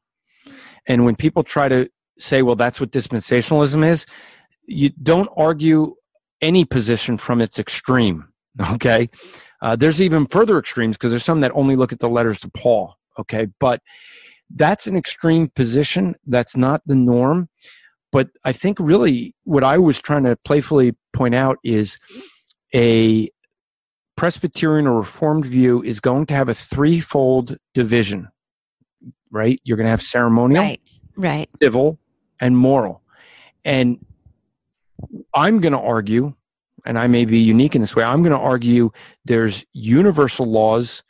[0.86, 4.06] And when people try to say, well, that's what dispensationalism is,
[4.66, 5.94] you don't argue
[6.42, 8.28] any position from its extreme.
[8.72, 9.10] Okay.
[9.60, 12.48] Uh, there's even further extremes because there's some that only look at the letters to
[12.50, 12.96] Paul.
[13.18, 13.48] Okay.
[13.58, 13.80] But
[14.48, 16.14] that's an extreme position.
[16.24, 17.48] That's not the norm.
[18.12, 21.98] But I think really what I was trying to playfully point out is
[22.72, 23.28] a
[24.16, 28.28] Presbyterian or Reformed view is going to have a threefold division,
[29.30, 29.60] right?
[29.64, 30.80] You're going to have ceremonial, Right.
[31.16, 31.48] Right.
[31.62, 31.98] civil,
[32.40, 33.02] and moral.
[33.64, 34.04] And
[35.34, 36.34] I'm going to argue,
[36.84, 38.90] and I may be unique in this way, I'm going to argue
[39.24, 41.02] there's universal laws,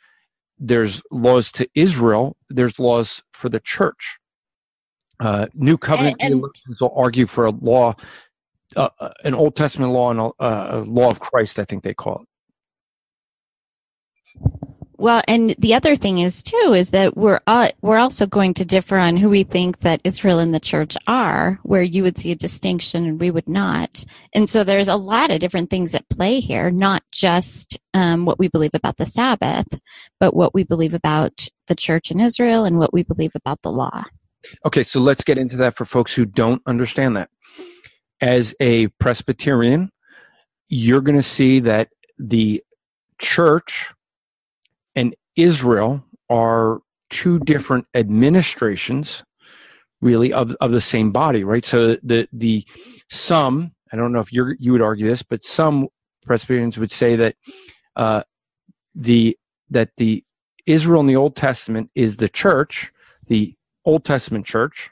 [0.57, 4.17] there's laws to Israel, there's laws for the church.
[5.19, 6.43] Uh, New Covenant And- and-
[6.81, 7.93] will argue for a law,
[8.75, 11.83] uh, uh, an Old Testament law and a, uh, a law of Christ, I think
[11.83, 12.27] they call it.
[14.97, 18.65] Well, and the other thing is too is that we're uh, we're also going to
[18.65, 22.31] differ on who we think that Israel and the church are, where you would see
[22.31, 24.05] a distinction and we would not.
[24.33, 28.39] And so there's a lot of different things at play here, not just um, what
[28.39, 29.67] we believe about the Sabbath,
[30.19, 33.71] but what we believe about the church in Israel and what we believe about the
[33.71, 34.05] law.
[34.65, 37.29] Okay, so let's get into that for folks who don't understand that.
[38.21, 39.91] As a Presbyterian,
[40.69, 42.63] you're going to see that the
[43.19, 43.93] church
[45.35, 49.23] Israel are two different administrations,
[50.01, 51.65] really, of, of the same body, right?
[51.65, 52.65] So the the
[53.09, 55.87] some, I don't know if you're you would argue this, but some
[56.25, 57.35] Presbyterians would say that
[57.95, 58.23] uh,
[58.93, 59.37] the
[59.69, 60.23] that the
[60.65, 62.91] Israel in the Old Testament is the church,
[63.27, 64.91] the Old Testament church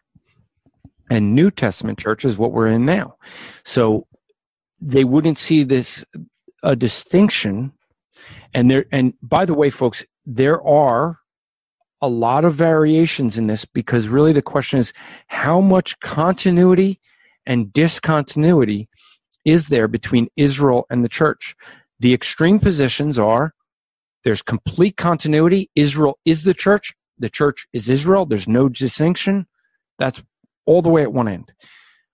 [1.09, 3.15] and New Testament church is what we're in now.
[3.63, 4.07] So
[4.79, 6.03] they wouldn't see this
[6.61, 7.73] a distinction.
[8.53, 11.19] And there and by the way, folks, there are
[12.01, 14.91] a lot of variations in this because really the question is
[15.27, 16.99] how much continuity
[17.45, 18.89] and discontinuity
[19.45, 21.55] is there between Israel and the church?
[21.99, 23.53] The extreme positions are
[24.23, 25.69] there's complete continuity.
[25.75, 26.93] Israel is the church.
[27.17, 28.25] The church is Israel.
[28.25, 29.47] There's no distinction.
[29.99, 30.23] That's
[30.65, 31.53] all the way at one end.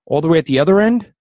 [0.05, 1.13] All the way at the other end,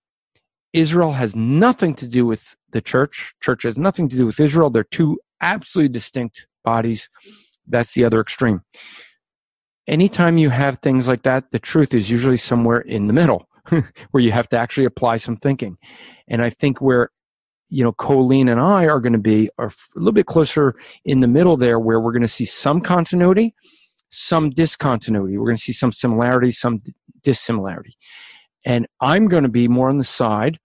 [0.73, 3.35] Israel has nothing to do with the church.
[3.41, 4.71] Church has nothing to do with Israel.
[4.71, 7.09] They're two absolutely distinct bodies.
[7.67, 8.63] That's the other extreme.
[9.87, 13.49] Anytime you have things like that, the truth is usually somewhere in the middle
[14.11, 15.79] where you have to actually apply some thinking.
[16.29, 17.11] And I think where
[17.71, 21.21] you know, Colleen and I are going to be are a little bit closer in
[21.21, 23.55] the middle there, where we're going to see some continuity,
[24.11, 25.37] some discontinuity.
[25.37, 26.83] We're going to see some similarity, some
[27.23, 27.97] dissimilarity.
[28.65, 30.59] And I'm going to be more on the side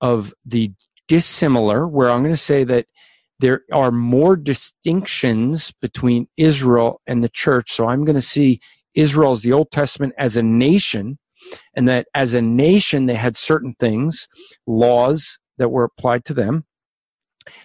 [0.00, 0.72] of the
[1.08, 2.86] dissimilar, where I'm going to say that
[3.40, 7.72] there are more distinctions between Israel and the church.
[7.72, 8.60] So I'm going to see
[8.94, 11.18] Israel as the Old Testament as a nation,
[11.74, 14.28] and that as a nation, they had certain things,
[14.66, 16.64] laws that were applied to them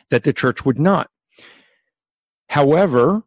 [0.09, 1.09] that the church would not.
[2.49, 3.23] However,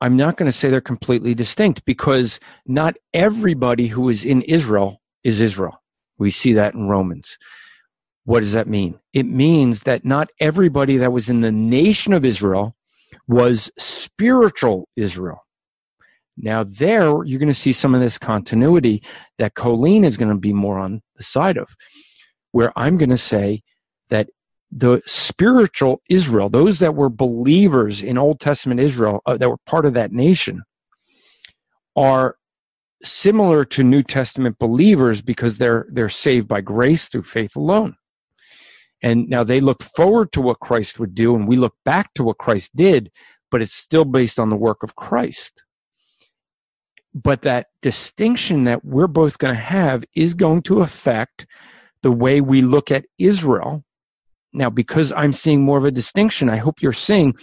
[0.00, 5.00] I'm not going to say they're completely distinct because not everybody who is in Israel
[5.22, 5.82] is Israel.
[6.18, 7.38] We see that in Romans.
[8.24, 8.98] What does that mean?
[9.12, 12.74] It means that not everybody that was in the nation of Israel
[13.28, 15.44] was spiritual Israel.
[16.36, 19.02] Now, there you're going to see some of this continuity
[19.38, 21.76] that Colleen is going to be more on the side of,
[22.50, 23.62] where I'm going to say
[24.08, 24.28] that
[24.70, 29.86] the spiritual Israel, those that were believers in Old Testament Israel, uh, that were part
[29.86, 30.64] of that nation,
[31.94, 32.36] are
[33.04, 37.96] similar to New Testament believers because they're they're saved by grace through faith alone.
[39.04, 42.24] And now they look forward to what Christ would do, and we look back to
[42.24, 43.10] what Christ did,
[43.50, 45.62] but it's still based on the work of Christ.
[47.14, 51.46] But that distinction that we're both going to have is going to affect
[52.00, 53.84] the way we look at Israel.
[54.54, 57.34] Now, because I'm seeing more of a distinction, I hope you're seeing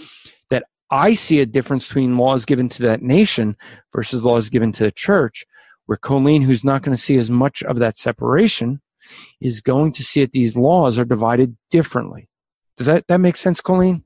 [0.50, 3.56] that I see a difference between laws given to that nation
[3.94, 5.46] versus laws given to the church,
[5.86, 8.82] where Colleen, who's not going to see as much of that separation,
[9.40, 12.28] is going to see that these laws are divided differently.
[12.78, 14.04] Does that, that make sense, Colleen?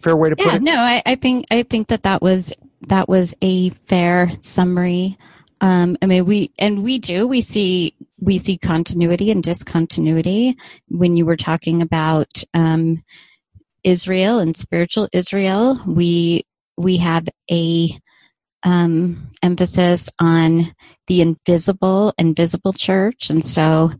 [0.00, 0.62] fair way to put yeah, it?
[0.62, 2.52] no, I, I think I think that that was
[2.88, 5.18] that was a fair summary.
[5.60, 10.56] Um, I mean, we and we do we see we see continuity and discontinuity
[10.88, 13.02] when you were talking about um,
[13.84, 15.80] Israel and spiritual Israel.
[15.86, 16.44] We
[16.76, 17.90] we have a
[18.62, 20.74] um, emphasis on
[21.06, 23.92] the invisible invisible church, and so,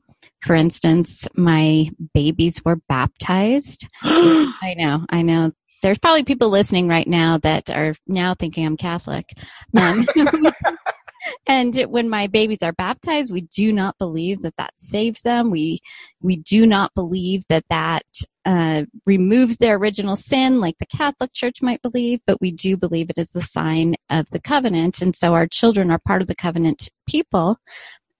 [0.42, 3.86] for instance, my babies were baptized.
[4.02, 5.52] I know, I know.
[5.82, 9.32] There's probably people listening right now that are now thinking I'm Catholic.
[9.78, 10.06] Um,
[11.46, 15.50] and when my babies are baptized, we do not believe that that saves them.
[15.50, 15.80] We
[16.20, 18.04] we do not believe that that
[18.44, 22.20] uh, removes their original sin, like the Catholic Church might believe.
[22.26, 25.90] But we do believe it is the sign of the covenant, and so our children
[25.90, 27.58] are part of the covenant people,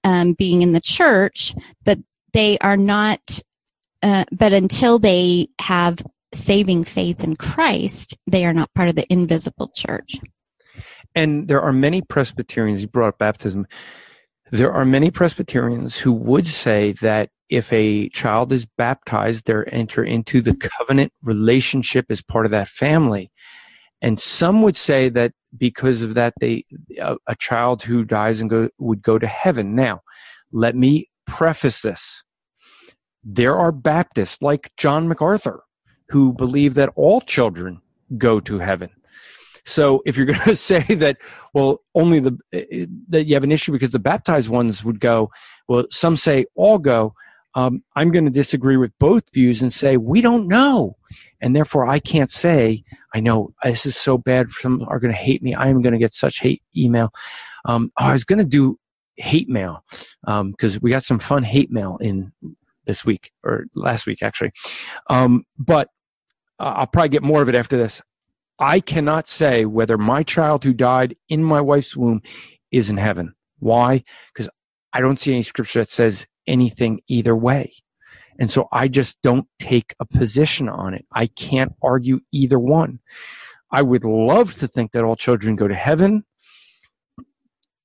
[0.04, 1.54] um, being in the church.
[1.84, 1.98] But
[2.32, 3.40] they are not.
[4.02, 5.98] Uh, but until they have
[6.32, 10.16] saving faith in Christ, they are not part of the invisible church.
[11.14, 13.66] And there are many Presbyterians, you brought up baptism.
[14.50, 20.04] There are many Presbyterians who would say that if a child is baptized, they enter
[20.04, 23.30] into the covenant relationship as part of that family.
[24.00, 26.64] And some would say that because of that, they
[26.98, 29.74] a, a child who dies and go would go to heaven.
[29.74, 30.00] Now,
[30.52, 32.24] let me preface this.
[33.22, 35.62] There are Baptists like John MacArthur
[36.08, 37.80] who believe that all children
[38.18, 38.90] go to heaven.
[39.64, 41.18] So if you're going to say that,
[41.54, 42.38] well, only the
[43.08, 45.30] that you have an issue because the baptized ones would go,
[45.68, 47.14] well, some say all go.
[47.54, 50.96] Um, I'm going to disagree with both views and say we don't know,
[51.40, 54.50] and therefore I can't say I know this is so bad.
[54.50, 55.54] Some are going to hate me.
[55.54, 57.12] I am going to get such hate email.
[57.64, 58.78] Um, I was going to do
[59.20, 59.84] hate mail
[60.22, 62.32] because um, we got some fun hate mail in
[62.86, 64.52] this week or last week actually,
[65.08, 65.88] um, but
[66.58, 68.02] uh, I'll probably get more of it after this.
[68.58, 72.20] I cannot say whether my child who died in my wife's womb
[72.70, 73.34] is in heaven.
[73.58, 74.04] Why?
[74.32, 74.50] Because
[74.92, 77.72] I don't see any scripture that says anything either way.
[78.38, 81.06] And so I just don't take a position on it.
[81.12, 83.00] I can't argue either one.
[83.70, 86.24] I would love to think that all children go to heaven.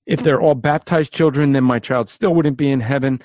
[0.05, 3.21] If they're all baptized children, then my child still wouldn't be in heaven.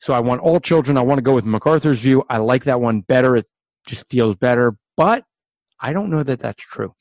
[0.00, 0.96] So I want all children.
[0.96, 2.24] I want to go with MacArthur's view.
[2.28, 3.36] I like that one better.
[3.36, 3.46] It
[3.86, 4.76] just feels better.
[4.96, 5.24] But
[5.80, 6.94] I don't know that that's true.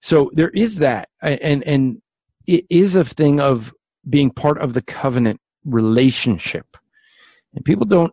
[0.00, 2.02] So there is that, and and
[2.46, 3.72] it is a thing of
[4.08, 6.66] being part of the covenant relationship,
[7.54, 8.12] and people don't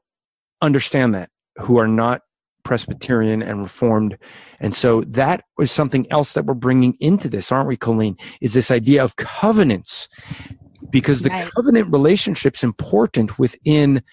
[0.61, 2.21] understand that who are not
[2.69, 4.15] Presbyterian and Reformed,
[4.59, 8.15] and so that is something else that we're bringing into this, aren't we, Colleen?
[8.41, 10.07] Is this idea of covenants,
[10.91, 11.49] because the right.
[11.55, 14.03] covenant relationship's important within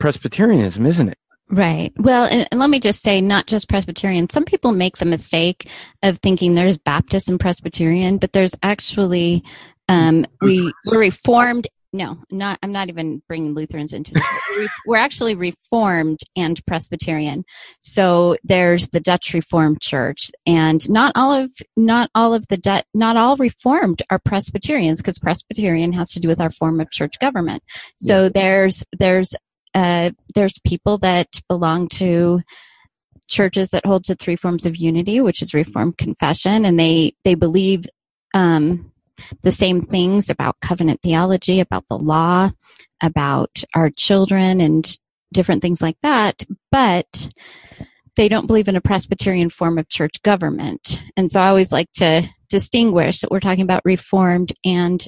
[0.00, 1.18] Presbyterianism, isn't it?
[1.50, 1.92] Right.
[1.98, 4.28] Well, and, and, let me just say, not just Presbyterian.
[4.28, 5.68] Some people make the mistake
[6.02, 9.44] of thinking there's Baptist and Presbyterian, but there's actually
[9.88, 11.68] um, we we're Reformed.
[11.94, 12.58] No, not.
[12.62, 14.24] I'm not even bringing Lutherans into this.
[14.86, 17.44] we're actually Reformed and Presbyterian.
[17.80, 22.84] So there's the Dutch Reformed Church, and not all of not all of the Dutch,
[22.94, 27.18] not all Reformed are Presbyterians because Presbyterian has to do with our form of church
[27.20, 27.62] government.
[27.96, 28.30] So yeah.
[28.34, 29.34] there's there's
[29.74, 32.40] uh, there's people that belong to
[33.28, 37.34] churches that hold to three forms of unity, which is Reformed confession, and they they
[37.34, 37.84] believe
[38.32, 38.91] um,
[39.42, 42.50] the same things about covenant theology, about the law,
[43.02, 44.98] about our children, and
[45.32, 46.44] different things like that.
[46.70, 47.28] But
[48.16, 51.90] they don't believe in a Presbyterian form of church government, and so I always like
[51.94, 55.04] to distinguish that we're talking about Reformed and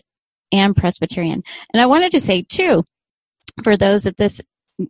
[0.52, 1.42] and Presbyterian.
[1.72, 2.84] And I wanted to say too,
[3.62, 4.40] for those that this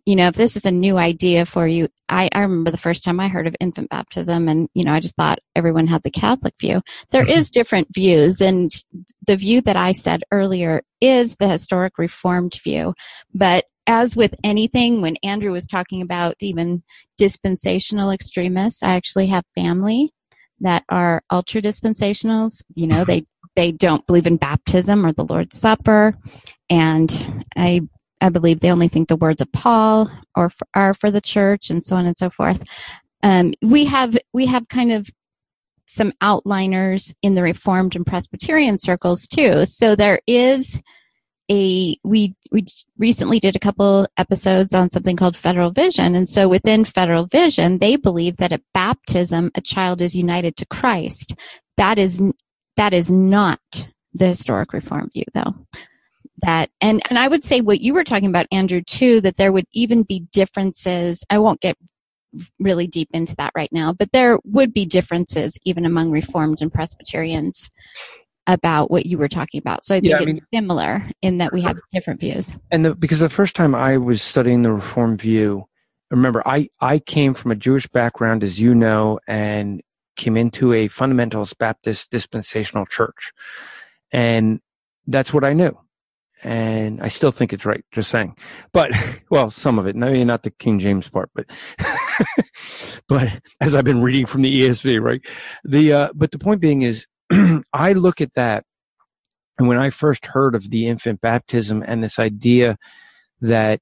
[0.06, 3.04] you know, if this is a new idea for you, I, I remember the first
[3.04, 6.10] time I heard of infant baptism and, you know, I just thought everyone had the
[6.10, 6.80] Catholic view.
[7.10, 8.72] There is different views and
[9.26, 12.94] the view that I said earlier is the historic reformed view.
[13.34, 16.82] But as with anything, when Andrew was talking about even
[17.18, 20.14] dispensational extremists, I actually have family
[20.60, 22.64] that are ultra dispensationals.
[22.74, 23.04] You know, uh-huh.
[23.04, 23.26] they,
[23.56, 26.16] they don't believe in baptism or the Lord's Supper.
[26.70, 27.82] And I
[28.24, 31.84] I believe they only think the words of Paul or are for the church, and
[31.84, 32.66] so on and so forth.
[33.22, 35.10] Um, we have we have kind of
[35.86, 39.66] some outliners in the Reformed and Presbyterian circles too.
[39.66, 40.80] So there is
[41.50, 42.64] a we we
[42.96, 47.76] recently did a couple episodes on something called federal vision and so within federal vision
[47.80, 51.34] they believe that at baptism a child is united to christ
[51.76, 52.18] that is
[52.78, 53.60] that is not
[54.14, 55.54] the historic reform view though
[56.44, 59.52] that and and i would say what you were talking about andrew too that there
[59.52, 61.76] would even be differences i won't get
[62.58, 66.72] really deep into that right now, but there would be differences even among Reformed and
[66.72, 67.70] Presbyterians
[68.46, 69.84] about what you were talking about.
[69.84, 72.54] So I think Yeah, I it's similar in that we have different views.
[72.70, 75.64] and the, because the first time I was studying the Reformed view,
[76.10, 79.80] remember I I came from a Jewish background, as you know, and
[80.16, 83.32] came into a fundamentalist Baptist dispensational church,
[84.12, 84.60] and
[85.06, 85.76] that's what I knew,
[86.42, 87.84] and I still think it's right.
[87.92, 88.36] Just saying,
[88.72, 88.90] but
[89.30, 91.46] well, some of it, maybe not the King James part, but
[93.08, 95.20] but as I've been reading from the ESV, right?
[95.64, 97.06] The uh, but the point being is,
[97.72, 98.64] I look at that.
[99.56, 102.76] And when I first heard of the infant baptism and this idea
[103.40, 103.78] that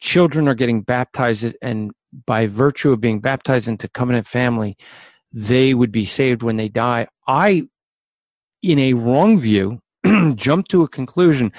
[0.00, 1.92] children are getting baptized and
[2.26, 4.76] by virtue of being baptized into covenant family,
[5.32, 7.06] they would be saved when they die.
[7.28, 7.68] I,
[8.62, 9.80] in a wrong view,
[10.36, 11.52] jumped to a conclusion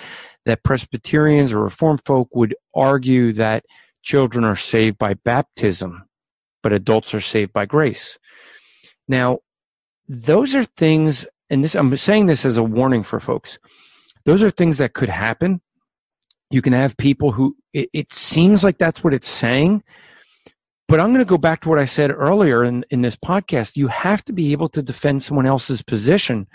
[0.45, 3.65] that Presbyterians or Reformed folk would argue that
[4.01, 6.03] children are saved by baptism,
[6.63, 8.17] but adults are saved by grace.
[9.07, 9.39] Now,
[10.07, 13.59] those are things, and this I'm saying this as a warning for folks.
[14.25, 15.61] Those are things that could happen
[16.49, 19.83] you can have people who it, it seems like that's what it's saying
[20.88, 23.75] but i'm going to go back to what i said earlier in, in this podcast.
[23.75, 26.47] You have to be able to defend someone else's position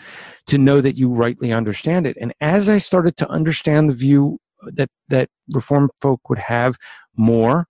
[0.46, 2.16] to know that you rightly understand it.
[2.20, 6.76] And as i started to understand the view that that reform folk would have
[7.16, 7.66] more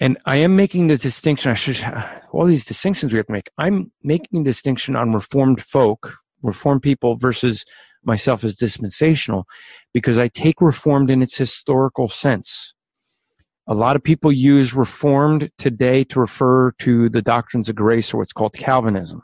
[0.00, 1.82] and i am making the distinction i should
[2.32, 3.50] all these distinctions we have to make.
[3.58, 7.64] I'm making a distinction on reformed folk reformed people versus
[8.04, 9.46] myself as dispensational
[9.94, 12.74] because I take reformed in its historical sense.
[13.68, 18.18] A lot of people use reformed today to refer to the doctrines of grace or
[18.18, 19.22] what's called Calvinism.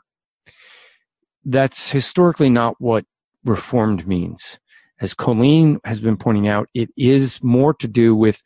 [1.43, 3.05] That's historically not what
[3.43, 4.59] reformed means.
[5.01, 8.41] As Colleen has been pointing out, it is more to do with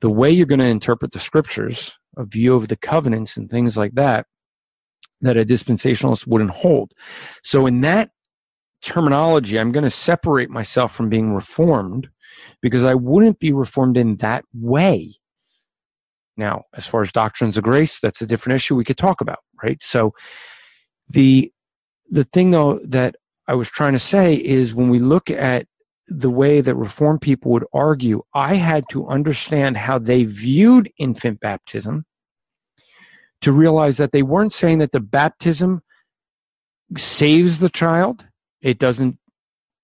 [0.00, 3.76] the way you're going to interpret the scriptures, a view of the covenants and things
[3.76, 4.26] like that,
[5.20, 6.92] that a dispensationalist wouldn't hold.
[7.42, 8.10] So in that
[8.82, 12.08] terminology, I'm going to separate myself from being reformed
[12.60, 15.14] because I wouldn't be reformed in that way.
[16.36, 19.40] Now, as far as doctrines of grace, that's a different issue we could talk about,
[19.62, 19.82] right?
[19.82, 20.14] So
[21.08, 21.52] the
[22.10, 23.16] the thing though that
[23.48, 25.66] I was trying to say is when we look at
[26.08, 31.40] the way that reformed people would argue, I had to understand how they viewed infant
[31.40, 32.04] baptism
[33.40, 35.82] to realize that they weren't saying that the baptism
[36.96, 38.26] saves the child
[38.62, 39.18] it doesn't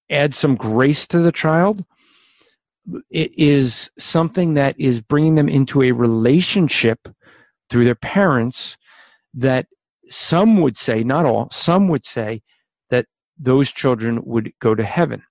[0.09, 1.85] add some grace to the child.
[3.11, 7.09] It is something that is bringing them into a relationship
[7.69, 8.77] through their parents
[9.35, 9.67] that
[10.11, 12.43] some would say, not all, some would say
[12.91, 13.07] that
[13.39, 15.23] those children would go to heaven.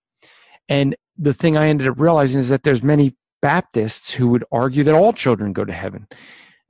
[0.69, 4.83] And the thing I ended up realizing is that there's many Baptists who would argue
[4.83, 6.07] that all children go to heaven.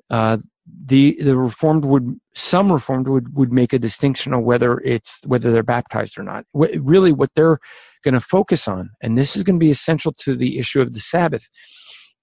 [0.09, 0.37] Uh,
[0.85, 5.51] the the reformed would some reformed would would make a distinction on whether it's whether
[5.51, 7.59] they're baptized or not really what they're
[8.07, 10.93] going to focus on and this is going to be essential to the issue of
[10.93, 11.49] the sabbath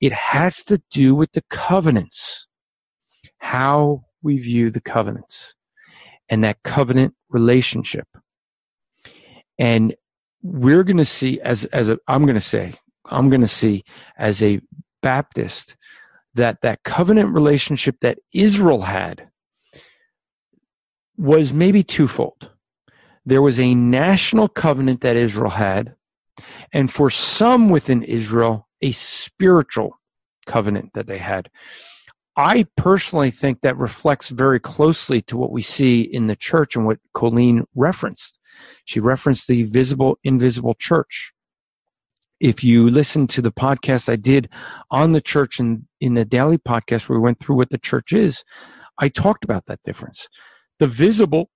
[0.00, 2.46] it has to do with the covenants
[3.38, 5.54] how we view the covenants
[6.28, 8.08] and that covenant relationship
[9.58, 9.94] and
[10.42, 12.72] we're going to see as as a i'm going to say
[13.06, 13.84] i'm going to see
[14.16, 14.60] as a
[15.02, 15.76] baptist
[16.34, 19.28] that that covenant relationship that Israel had
[21.16, 22.50] was maybe twofold.
[23.26, 25.94] There was a national covenant that Israel had,
[26.72, 29.98] and for some within Israel, a spiritual
[30.46, 31.50] covenant that they had.
[32.36, 36.84] I personally think that reflects very closely to what we see in the church and
[36.84, 38.38] what Colleen referenced.
[38.84, 41.32] She referenced the visible, invisible church
[42.44, 44.50] if you listen to the podcast I did
[44.90, 48.12] on the church and in the daily podcast where we went through what the church
[48.12, 48.44] is,
[48.98, 50.28] I talked about that difference.
[50.78, 51.48] The visible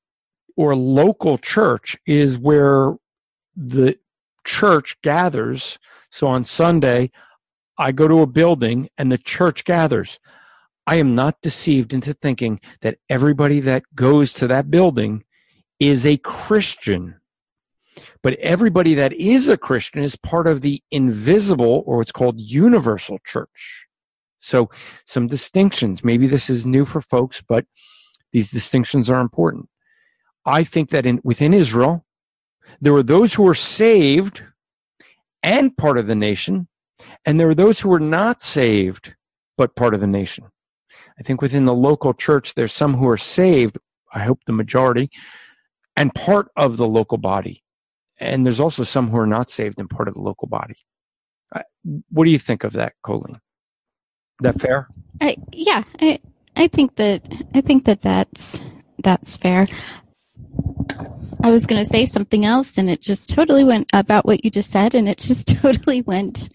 [0.59, 2.96] or local church is where
[3.56, 3.96] the
[4.44, 5.78] church gathers.
[6.11, 7.12] So on Sunday,
[7.78, 10.18] I go to a building and the church gathers.
[10.84, 15.22] I am not deceived into thinking that everybody that goes to that building
[15.78, 17.14] is a Christian
[18.22, 23.18] but everybody that is a Christian is part of the invisible or what's called universal
[23.24, 23.86] church.
[24.38, 24.70] So
[25.04, 26.04] some distinctions.
[26.04, 27.66] Maybe this is new for folks, but
[28.32, 29.68] these distinctions are important.
[30.49, 32.05] I think that in, within Israel,
[32.80, 34.42] there were those who were saved
[35.42, 36.68] and part of the nation,
[37.24, 39.14] and there were those who were not saved
[39.57, 40.46] but part of the nation.
[41.18, 43.78] I think within the local church, there's some who are saved,
[44.12, 45.11] I hope the majority,
[45.96, 47.62] and part of the local body
[48.20, 50.74] and there's also some who are not saved and part of the local body.
[52.11, 53.40] What do you think of that, Colleen?
[54.40, 54.88] That fair?
[55.20, 56.20] I, yeah, I,
[56.57, 57.22] I think that
[57.55, 58.62] I think that that's
[59.03, 59.66] that's fair.
[61.43, 64.51] I was going to say something else, and it just totally went about what you
[64.51, 66.49] just said, and it just totally went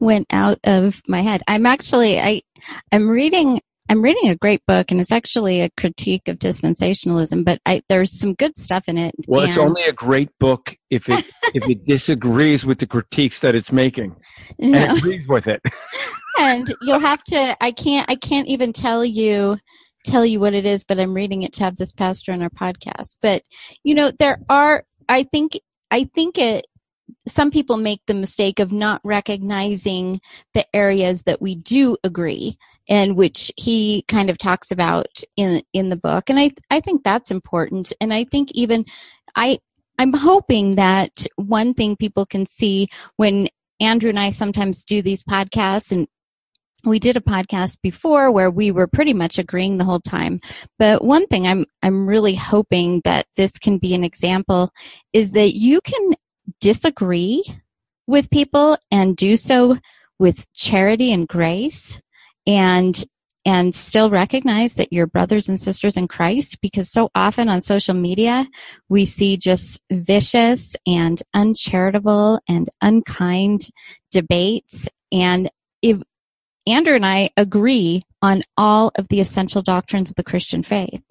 [0.00, 1.42] went out of my head.
[1.48, 2.42] I'm actually I
[2.92, 3.60] I'm reading
[3.90, 7.44] I'm reading a great book, and it's actually a critique of dispensationalism.
[7.44, 9.14] But I, there's some good stuff in it.
[9.26, 11.24] Well, it's only a great book if it
[11.54, 14.14] if it disagrees with the critiques that it's making
[14.58, 14.94] and No.
[14.94, 15.62] agrees with it.
[16.38, 19.58] and you'll have to i can't i can't even tell you
[20.04, 22.50] tell you what it is but i'm reading it to have this pastor on our
[22.50, 23.16] podcast.
[23.20, 23.42] But
[23.84, 25.58] you know there are i think
[25.90, 26.66] i think it
[27.26, 30.20] some people make the mistake of not recognizing
[30.54, 35.88] the areas that we do agree and which he kind of talks about in in
[35.88, 36.30] the book.
[36.30, 37.92] And i i think that's important.
[38.00, 38.84] And i think even
[39.36, 39.58] i
[39.98, 43.48] i'm hoping that one thing people can see when
[43.80, 46.08] Andrew and I sometimes do these podcasts and
[46.84, 50.40] we did a podcast before where we were pretty much agreeing the whole time.
[50.78, 54.70] But one thing I'm I'm really hoping that this can be an example
[55.12, 56.14] is that you can
[56.60, 57.44] disagree
[58.06, 59.78] with people and do so
[60.18, 62.00] with charity and grace
[62.46, 63.04] and
[63.44, 67.94] and still recognize that you're brothers and sisters in Christ because so often on social
[67.94, 68.46] media
[68.88, 73.68] we see just vicious and uncharitable and unkind
[74.10, 75.50] debates and
[75.82, 75.98] if
[76.68, 81.02] Andrew and I agree on all of the essential doctrines of the Christian faith.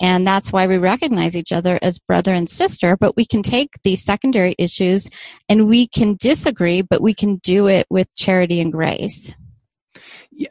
[0.00, 3.70] And that's why we recognize each other as brother and sister, but we can take
[3.82, 5.10] these secondary issues
[5.48, 9.34] and we can disagree, but we can do it with charity and grace.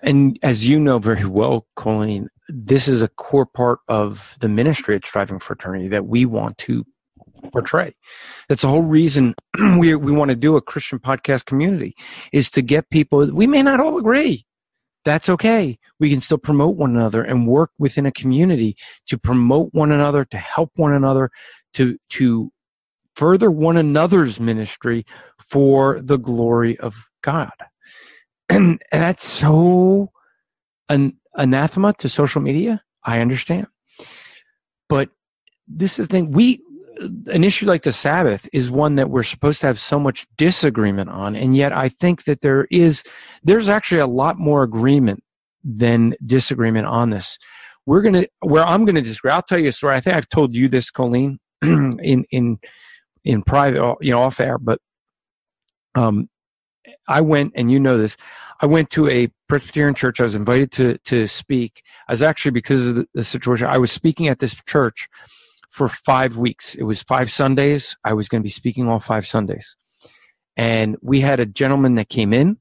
[0.02, 4.96] And as you know very well, Colleen, this is a core part of the ministry
[4.96, 6.86] at Striving for Eternity that we want to
[7.48, 7.96] portray.
[8.50, 9.36] That's the whole reason
[9.78, 11.96] we we want to do a Christian podcast community
[12.32, 13.26] is to get people.
[13.32, 14.44] We may not all agree.
[15.06, 15.80] That's okay.
[16.00, 18.76] We can still promote one another and work within a community
[19.06, 21.32] to promote one another, to help one another,
[21.76, 22.52] to to
[23.16, 25.06] further one another's ministry
[25.40, 27.52] for the glory of God.
[28.50, 30.10] And, and that's so
[30.88, 32.82] an anathema to social media.
[33.04, 33.68] I understand.
[34.88, 35.10] But
[35.68, 36.32] this is the thing.
[36.32, 36.64] We,
[37.00, 41.10] an issue like the Sabbath is one that we're supposed to have so much disagreement
[41.10, 41.36] on.
[41.36, 43.04] And yet I think that there is,
[43.44, 45.24] there's actually a lot more agreement
[45.64, 47.38] than disagreement on this.
[47.86, 49.96] We're to, where I'm to disagree, I'll tell you a story.
[49.96, 52.60] I think I've told you this, Colleen, in, in,
[53.24, 54.80] in private, you know, off air, but,
[55.96, 56.30] um,
[57.08, 58.18] I went, and you know this,
[58.62, 60.20] I went to a Presbyterian church.
[60.20, 61.84] I was invited to, to speak.
[62.08, 65.08] I was actually, because of the, the situation, I was speaking at this church
[65.78, 66.74] for five weeks.
[66.74, 67.96] It was five Sundays.
[68.04, 69.76] I was going to be speaking all five Sundays.
[70.58, 72.58] And we had a gentleman that came in.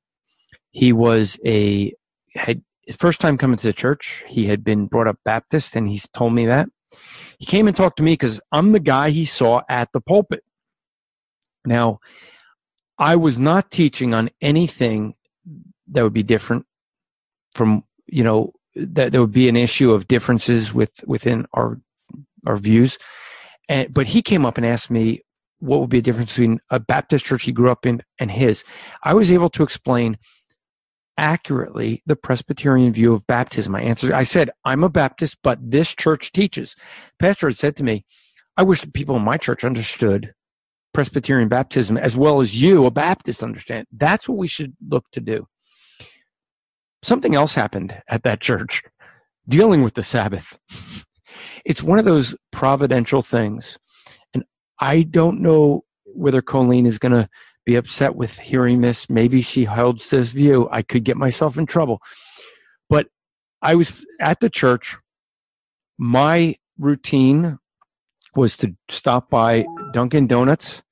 [0.71, 1.95] He was a,
[2.35, 2.61] had,
[2.99, 4.23] first time coming to the church.
[4.27, 6.69] He had been brought up Baptist and he's told me that.
[7.39, 10.45] He came and talked to me because I'm the guy he saw at the pulpit.
[11.65, 12.01] Now,
[12.99, 15.15] I was not teaching on anything
[15.89, 16.67] that would be different
[17.55, 21.81] from, you know, that there would be an issue of differences with within our
[22.47, 22.99] our views.
[23.69, 25.23] And but he came up and asked me
[25.59, 28.65] what would be a difference between a Baptist church he grew up in and his.
[29.03, 30.19] I was able to explain
[31.19, 33.75] accurately the Presbyterian view of baptism.
[33.75, 36.77] I answered, I said, I'm a Baptist, but this church teaches.
[37.19, 38.05] Pastor had said to me,
[38.57, 40.35] I wish the people in my church understood
[40.93, 43.87] Presbyterian baptism as well as you, a Baptist, understand.
[43.93, 45.47] That's what we should look to do.
[47.03, 48.83] Something else happened at that church
[49.49, 50.59] dealing with the Sabbath.
[51.65, 53.79] It's one of those providential things.
[54.35, 54.45] And
[54.81, 57.29] I don't know whether Colleen is going to
[57.65, 59.11] be upset with hearing this.
[59.11, 60.69] Maybe she holds this view.
[60.71, 62.01] I could get myself in trouble.
[62.89, 63.09] But
[63.61, 64.97] I was at the church.
[65.99, 67.59] My routine
[68.35, 70.83] was to stop by Dunkin' Donuts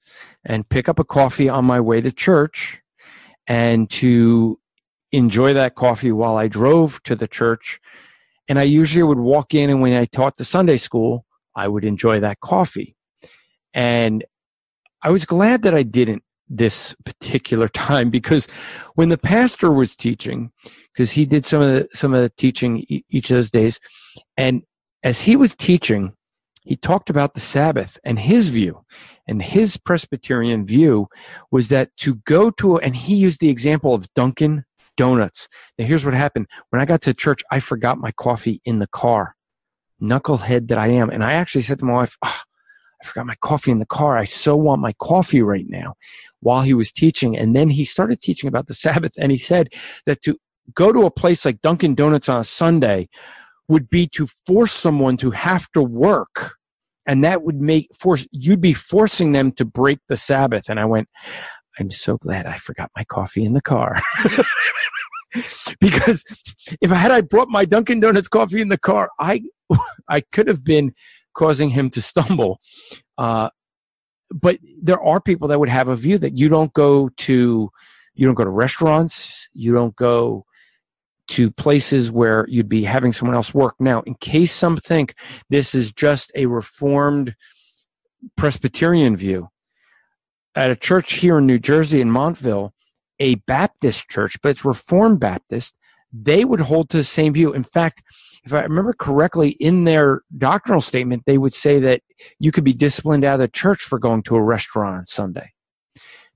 [0.45, 2.81] and pick up a coffee on my way to church
[3.47, 4.59] and to
[5.13, 7.81] enjoy that coffee while I drove to the church.
[8.49, 11.25] And I usually would walk in and when I taught the Sunday school,
[11.57, 12.97] I would enjoy that coffee.
[13.73, 14.25] And
[15.03, 18.47] I was glad that I didn't this particular time because
[18.95, 20.51] when the pastor was teaching,
[20.93, 23.81] because he did some of the, some of the teaching each of those days,
[24.37, 24.63] and
[25.03, 26.13] as he was teaching,
[26.65, 28.85] he talked about the Sabbath and his view.
[29.29, 31.09] And his Presbyterian view
[31.51, 34.65] was that to go to, and he used the example of Dunkin'
[34.97, 35.49] Donuts.
[35.79, 36.47] Now, here's what happened.
[36.71, 39.35] When I got to church, I forgot my coffee in the car.
[40.03, 41.11] Knucklehead that I am.
[41.11, 42.41] And I actually said to my wife, oh,
[43.03, 44.17] I forgot my coffee in the car.
[44.17, 45.95] I so want my coffee right now
[46.41, 47.37] while he was teaching.
[47.37, 49.13] And then he started teaching about the Sabbath.
[49.19, 49.73] And he said
[50.07, 50.39] that to
[50.75, 53.09] go to a place like Dunkin' Donuts on a Sunday
[53.69, 56.57] would be to force someone to have to work
[57.07, 60.85] and that would make force you'd be forcing them to break the sabbath and i
[60.85, 61.09] went
[61.79, 64.01] i'm so glad i forgot my coffee in the car
[65.81, 66.25] because
[66.81, 69.43] if i had i brought my dunkin donuts coffee in the car i
[70.09, 70.93] i could have been
[71.35, 72.61] causing him to stumble
[73.19, 73.49] uh,
[74.33, 77.71] but there are people that would have a view that you don't go to
[78.15, 80.45] you don't go to restaurants you don't go
[81.27, 83.75] to places where you'd be having someone else work.
[83.81, 85.15] Now, in case some think
[85.49, 87.35] this is just a reformed
[88.37, 89.49] Presbyterian view,
[90.55, 92.73] at a church here in New Jersey in Montville,
[93.19, 95.75] a Baptist church, but it's Reformed Baptist,
[96.13, 97.53] they would hold to the same view.
[97.53, 98.03] In fact,
[98.45, 102.03] if I remember correctly, in their doctrinal statement, they would say that
[102.39, 105.53] you could be disciplined out of the church for going to a restaurant on Sunday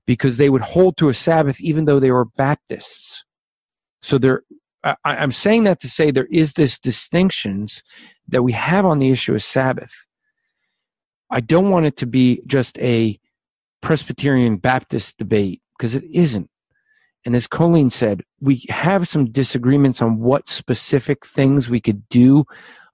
[0.05, 3.25] because they would hold to a Sabbath even though they were Baptists.
[4.01, 4.43] So they're
[4.83, 7.83] I, I'm saying that to say there is this distinctions
[8.27, 9.93] that we have on the issue of Sabbath.
[11.29, 13.19] I don't want it to be just a
[13.81, 16.49] Presbyterian Baptist debate because it isn't.
[17.25, 22.45] And as Colleen said, we have some disagreements on what specific things we could do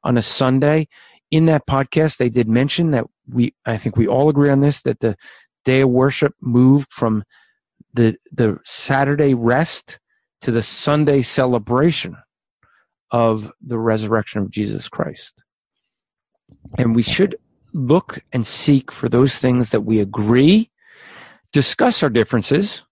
[0.04, 0.88] on a Sunday.
[1.32, 4.82] In that podcast, they did mention that we, I think we all agree on this,
[4.84, 5.16] that the
[5.64, 7.24] day of worship moved from
[7.94, 10.00] the, the Saturday rest
[10.42, 12.18] to the Sunday celebration
[13.12, 15.34] of the resurrection of Jesus Christ.
[16.78, 17.36] And we should
[17.74, 20.70] look and seek for those things that we agree,
[21.56, 22.84] discuss our differences.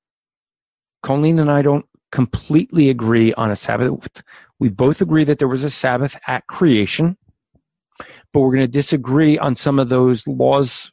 [1.01, 4.23] Colleen and I don't completely agree on a Sabbath.
[4.57, 7.17] We both agree that there was a Sabbath at creation,
[8.31, 10.91] but we're going to disagree on some of those laws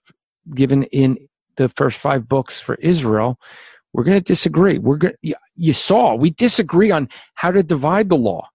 [0.52, 1.16] given in
[1.56, 3.38] the first five books for Israel
[3.92, 4.78] we're going to disagree.
[4.78, 5.14] We're going.
[5.56, 8.48] You saw we disagree on how to divide the law.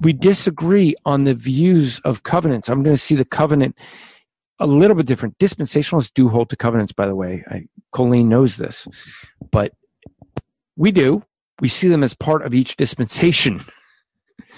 [0.00, 2.68] We disagree on the views of covenants.
[2.68, 3.76] I'm going to see the covenant
[4.58, 5.38] a little bit different.
[5.38, 7.44] Dispensationalists do hold to covenants, by the way.
[7.48, 8.86] I, Colleen knows this,
[9.50, 9.72] but
[10.76, 11.24] we do.
[11.60, 13.60] We see them as part of each dispensation.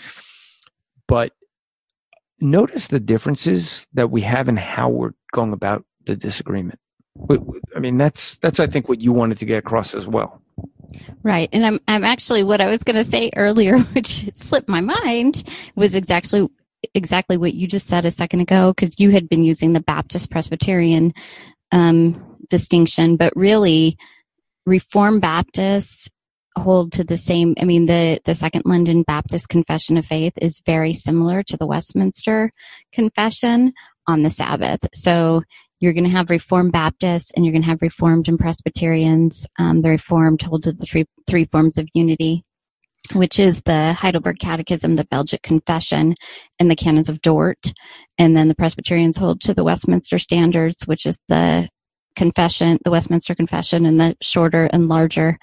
[1.07, 1.33] but
[2.41, 6.79] notice the differences that we have in how we're going about the disagreement.
[7.77, 10.41] I mean, that's that's I think what you wanted to get across as well.
[11.23, 14.81] Right, and I'm I'm actually what I was going to say earlier, which slipped my
[14.81, 15.45] mind,
[15.75, 16.49] was exactly
[16.95, 20.31] exactly what you just said a second ago because you had been using the Baptist
[20.31, 21.13] Presbyterian
[21.73, 23.97] um, distinction, but really,
[24.67, 26.11] Reformed Baptists
[26.57, 27.55] hold to the same.
[27.61, 31.67] I mean, the the Second London Baptist Confession of Faith is very similar to the
[31.67, 32.53] Westminster
[32.93, 33.73] Confession
[34.07, 34.81] on the Sabbath.
[34.93, 35.43] So
[35.81, 39.49] you're going to have Reformed Baptists and you're going to have Reformed and Presbyterians.
[39.59, 42.45] Um, the Reformed hold to the three, three forms of unity,
[43.13, 46.15] which is the Heidelberg Catechism, the Belgic Confession,
[46.59, 47.73] and the Canons of Dort.
[48.19, 51.69] And then the Presbyterians hold to the Westminster Standards, which is the
[52.17, 55.39] confession, the Westminster Confession, and the shorter and larger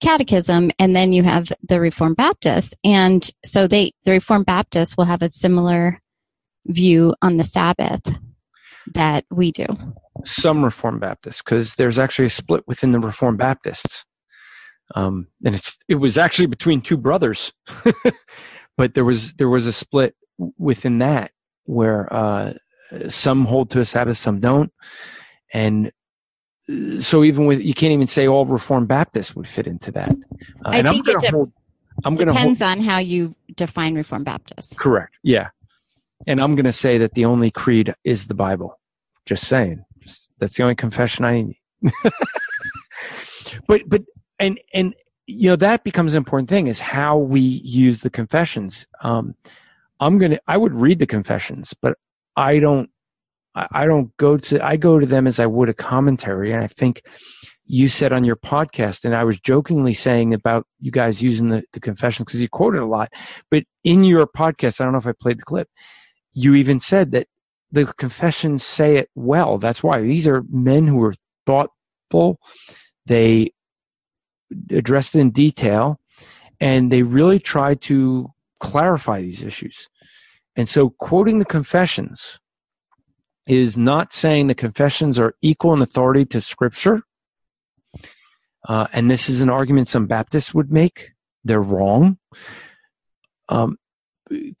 [0.00, 0.70] catechism.
[0.78, 2.74] And then you have the Reformed Baptists.
[2.84, 6.00] And so they, the Reformed Baptists will have a similar
[6.66, 8.02] view on the Sabbath
[8.94, 9.66] that we do?
[10.24, 14.04] Some Reformed Baptists, because there's actually a split within the Reformed Baptists.
[14.94, 17.52] Um, and it's it was actually between two brothers,
[18.76, 20.14] but there was there was a split
[20.58, 21.32] within that
[21.64, 22.54] where uh,
[23.08, 24.72] some hold to a Sabbath, some don't,
[25.52, 25.92] and
[26.68, 30.10] uh, so even with you can't even say all Reformed Baptists would fit into that.
[30.64, 31.52] Uh, I think it de- hold,
[32.02, 34.76] depends hold, on how you define Reformed Baptist.
[34.76, 35.14] Correct.
[35.22, 35.50] Yeah,
[36.26, 38.78] and I'm going to say that the only creed is the Bible.
[39.26, 39.84] Just saying.
[40.38, 41.58] That's the only confession I need.
[43.66, 44.02] but but
[44.40, 44.94] and and
[45.26, 48.86] you know that becomes an important thing is how we use the confessions.
[49.02, 49.36] Um,
[50.00, 51.96] I'm gonna I would read the confessions, but
[52.36, 52.90] I don't
[53.54, 56.66] I don't go to I go to them as I would a commentary, and I
[56.66, 57.02] think
[57.64, 61.62] you said on your podcast, and I was jokingly saying about you guys using the,
[61.72, 63.12] the confessions because you quoted a lot,
[63.50, 65.68] but in your podcast, I don't know if I played the clip,
[66.32, 67.28] you even said that
[67.70, 69.58] the confessions say it well.
[69.58, 71.14] That's why these are men who are
[71.46, 72.40] thoughtful.
[73.06, 73.52] They
[74.70, 76.00] addressed it in detail
[76.60, 78.30] and they really try to
[78.60, 79.88] clarify these issues.
[80.56, 82.38] And so quoting the confessions
[83.46, 87.02] is not saying the confessions are equal in authority to scripture.
[88.68, 91.12] Uh, and this is an argument some Baptists would make.
[91.44, 92.18] They're wrong.
[93.48, 93.78] Um,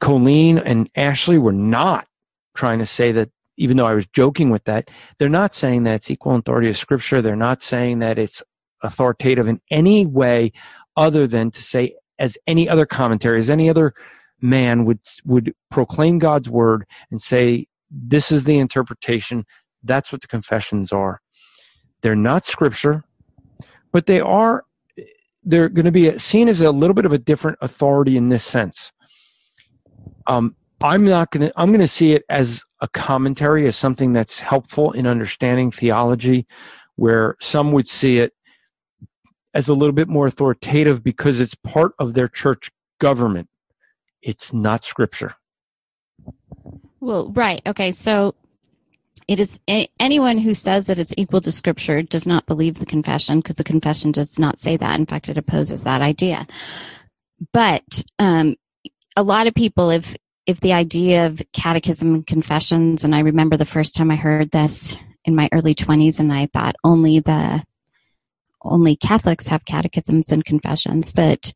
[0.00, 2.06] Colleen and Ashley were not
[2.54, 5.96] trying to say that even though I was joking with that, they're not saying that
[5.96, 7.20] it's equal in authority of scripture.
[7.20, 8.42] They're not saying that it's
[8.82, 10.52] authoritative in any way
[10.96, 13.94] other than to say as any other commentary, as any other
[14.40, 19.46] man would would proclaim God's word and say, "This is the interpretation.
[19.82, 21.20] That's what the confessions are."
[22.02, 23.04] They're not scripture,
[23.92, 24.64] but they are.
[25.42, 28.44] They're going to be seen as a little bit of a different authority in this
[28.44, 28.92] sense.
[30.26, 31.52] Um, I'm not going to.
[31.56, 36.46] I'm going to see it as a commentary, as something that's helpful in understanding theology,
[36.96, 38.32] where some would see it
[39.54, 43.48] as a little bit more authoritative because it's part of their church government.
[44.22, 45.34] It's not scripture.
[47.00, 47.62] Well, right.
[47.66, 47.90] Okay.
[47.90, 48.34] So
[49.26, 49.60] it is
[49.98, 53.64] anyone who says that it's equal to scripture does not believe the confession because the
[53.64, 54.98] confession does not say that.
[54.98, 56.46] In fact, it opposes that idea.
[57.52, 58.56] But um,
[59.16, 63.56] a lot of people, if if the idea of catechism and confessions, and I remember
[63.56, 67.64] the first time I heard this in my early twenties, and I thought only the
[68.62, 71.52] only Catholics have catechisms and confessions, but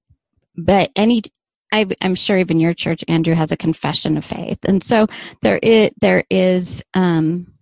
[0.56, 1.22] but any
[1.72, 5.08] I, am sure even your church, Andrew, has a confession of faith, and so
[5.42, 7.52] there is there is um,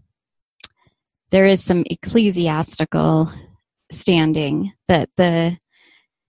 [1.31, 3.33] there is some ecclesiastical
[3.91, 5.59] standing that the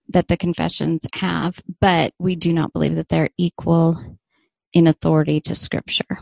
[0.10, 4.18] that the confessions have, but we do not believe that they're equal
[4.72, 6.20] in authority to Scripture.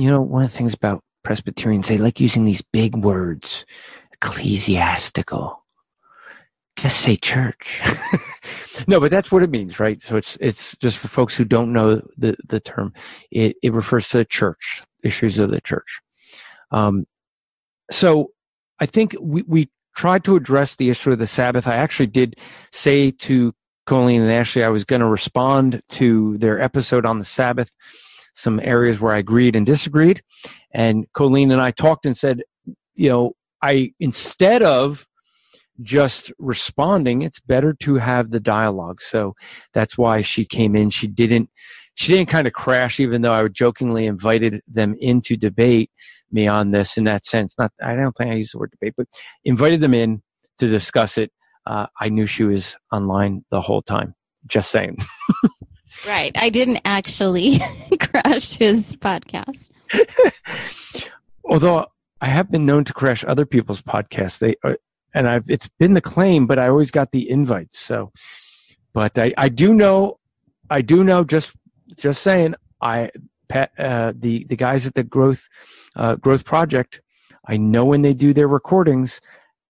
[0.00, 3.66] You know, one of the things about Presbyterians, they like using these big words
[4.20, 5.64] ecclesiastical.
[6.76, 7.80] Just say church.
[8.86, 10.00] no, but that's what it means, right?
[10.00, 12.92] So it's it's just for folks who don't know the the term.
[13.32, 16.00] It it refers to the church, issues of the church.
[16.70, 17.06] Um,
[17.90, 18.28] so
[18.78, 21.66] I think we we tried to address the issue of the Sabbath.
[21.66, 22.36] I actually did
[22.70, 23.52] say to
[23.86, 27.70] Colleen and Ashley I was going to respond to their episode on the Sabbath,
[28.34, 30.22] some areas where I agreed and disagreed,
[30.70, 32.42] and Colleen and I talked and said,
[32.94, 33.32] you know,
[33.62, 35.06] I instead of
[35.82, 39.00] just responding, it's better to have the dialogue.
[39.00, 39.34] So
[39.72, 40.90] that's why she came in.
[40.90, 41.50] She didn't
[41.94, 45.90] she didn't kind of crash, even though I jokingly invited them in to debate
[46.30, 47.56] me on this in that sense.
[47.58, 49.08] Not I don't think I used the word debate, but
[49.44, 50.22] invited them in
[50.58, 51.32] to discuss it.
[51.66, 54.14] Uh, I knew she was online the whole time.
[54.46, 54.96] Just saying.
[56.06, 56.32] right.
[56.34, 57.60] I didn't actually
[58.00, 59.68] crash his podcast.
[61.44, 61.86] Although
[62.20, 64.38] I have been known to crash other people's podcasts.
[64.38, 64.74] They uh,
[65.14, 67.78] and I've it's been the claim, but I always got the invites.
[67.78, 68.12] So,
[68.92, 70.18] but I I do know,
[70.70, 71.24] I do know.
[71.24, 71.52] Just
[71.96, 73.10] just saying, I
[73.78, 75.48] uh, the the guys at the growth
[75.96, 77.00] uh, growth project,
[77.46, 79.20] I know when they do their recordings,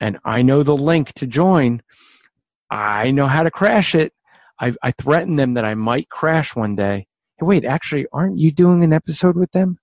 [0.01, 1.83] and I know the link to join.
[2.71, 4.13] I know how to crash it.
[4.59, 7.07] I I threatened them that I might crash one day.
[7.39, 9.79] Hey, wait, actually, aren't you doing an episode with them?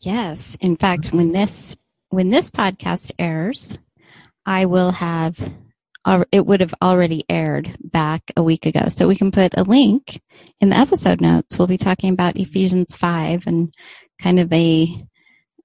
[0.00, 0.56] Yes.
[0.60, 1.76] In fact, when this
[2.08, 3.78] when this podcast airs,
[4.46, 5.52] I will have
[6.32, 8.88] it would have already aired back a week ago.
[8.88, 10.20] So we can put a link
[10.60, 11.58] in the episode notes.
[11.58, 13.74] We'll be talking about Ephesians 5 and
[14.20, 15.06] kind of a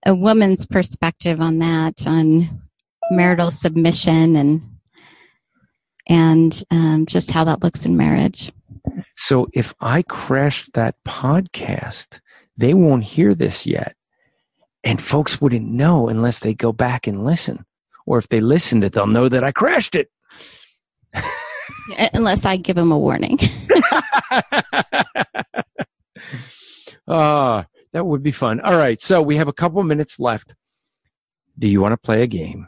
[0.05, 2.61] a woman's perspective on that on
[3.11, 4.61] marital submission and
[6.07, 8.51] and um, just how that looks in marriage.
[9.15, 12.19] So if I crash that podcast,
[12.57, 13.95] they won't hear this yet.
[14.85, 17.65] And folks wouldn't know unless they go back and listen.
[18.05, 20.11] Or if they listened it, they'll know that I crashed it.
[22.13, 23.39] unless I give them a warning.
[27.07, 27.63] Uh,
[27.93, 28.59] that would be fun.
[28.61, 29.01] All right.
[29.01, 30.53] So we have a couple minutes left.
[31.57, 32.67] Do you want to play a game?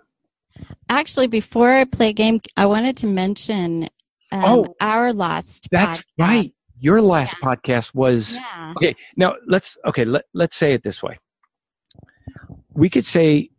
[0.90, 3.90] Actually, before I play a game, I wanted to mention
[4.32, 6.04] um, oh, our last That's podcast.
[6.18, 6.50] right.
[6.80, 7.48] Your last yeah.
[7.48, 8.74] podcast was yeah.
[8.78, 8.96] okay.
[9.16, 10.06] Now let's okay.
[10.06, 11.18] Let, let's say it this way
[12.78, 13.50] we could say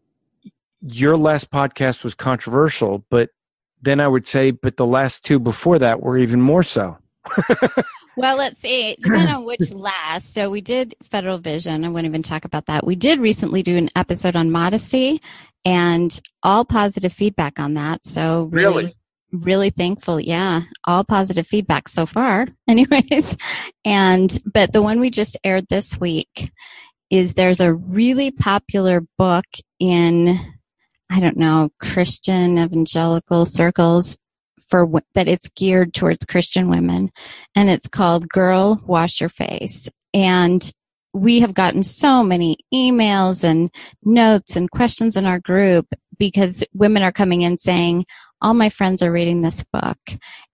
[0.80, 3.30] your last podcast was controversial, but
[3.82, 6.96] then I would say, but the last two before that were even more so.
[8.16, 8.96] well, let's see.
[9.00, 10.34] Depending on which last.
[10.34, 11.84] So we did Federal Vision.
[11.84, 12.86] I won't even talk about that.
[12.86, 15.20] We did recently do an episode on modesty
[15.64, 18.06] and all positive feedback on that.
[18.06, 18.96] So really, really,
[19.32, 20.20] really thankful.
[20.20, 20.62] Yeah.
[20.84, 22.46] All positive feedback so far.
[22.68, 23.36] Anyways.
[23.84, 26.52] And, but the one we just aired this week
[27.11, 29.44] is there's a really popular book
[29.78, 30.38] in
[31.11, 34.18] I don't know Christian evangelical circles
[34.68, 37.11] for that it's geared towards Christian women
[37.54, 40.72] and it's called Girl Wash Your Face and
[41.14, 43.70] we have gotten so many emails and
[44.04, 45.86] notes and questions in our group
[46.18, 48.04] because women are coming in saying
[48.40, 49.98] all my friends are reading this book.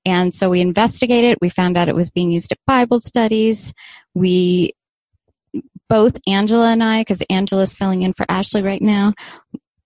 [0.05, 1.38] And so we investigated.
[1.40, 3.72] We found out it was being used at Bible studies.
[4.14, 4.72] We
[5.95, 9.14] both Angela and I, because Angela's filling in for Ashley right now,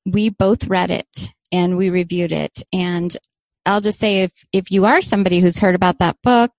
[0.06, 2.62] we both read it and we reviewed it.
[2.72, 3.14] And
[3.66, 6.52] I'll just say if, if you are somebody who's heard about that book,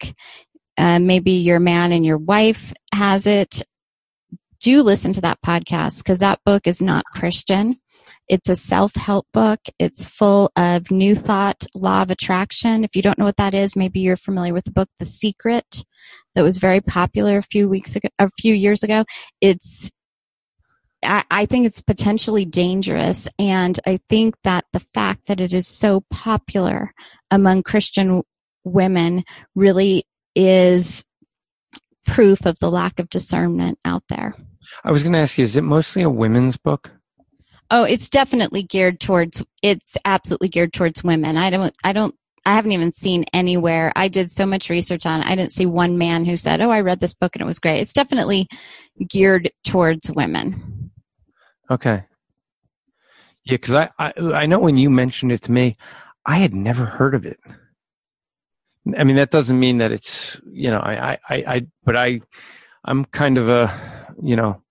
[0.77, 3.63] uh, maybe your man and your wife has it,
[4.59, 7.79] do listen to that podcast because that book is not Christian.
[8.29, 9.59] It's a self help book.
[9.79, 12.83] It's full of new thought, law of attraction.
[12.83, 15.83] If you don't know what that is, maybe you're familiar with the book The Secret
[16.35, 19.03] that was very popular a few weeks ago, a few years ago.
[19.41, 19.91] It's
[21.03, 23.27] I, I think it's potentially dangerous.
[23.37, 26.93] And I think that the fact that it is so popular
[27.31, 28.23] among Christian
[28.63, 29.23] women
[29.55, 30.05] really
[30.35, 31.03] is
[32.05, 34.35] proof of the lack of discernment out there.
[34.83, 36.91] I was going to ask you, is it mostly a women's book?
[37.71, 39.43] Oh, it's definitely geared towards.
[39.61, 41.37] It's absolutely geared towards women.
[41.37, 41.75] I don't.
[41.83, 42.15] I don't.
[42.45, 43.91] I haven't even seen anywhere.
[43.95, 45.21] I did so much research on.
[45.21, 47.45] It, I didn't see one man who said, "Oh, I read this book and it
[47.45, 48.47] was great." It's definitely
[49.07, 50.91] geared towards women.
[51.69, 52.05] Okay.
[53.45, 55.77] Yeah, because I, I I know when you mentioned it to me,
[56.25, 57.39] I had never heard of it.
[58.97, 62.21] I mean, that doesn't mean that it's you know I I I but I
[62.83, 63.71] I'm kind of a
[64.21, 64.61] you know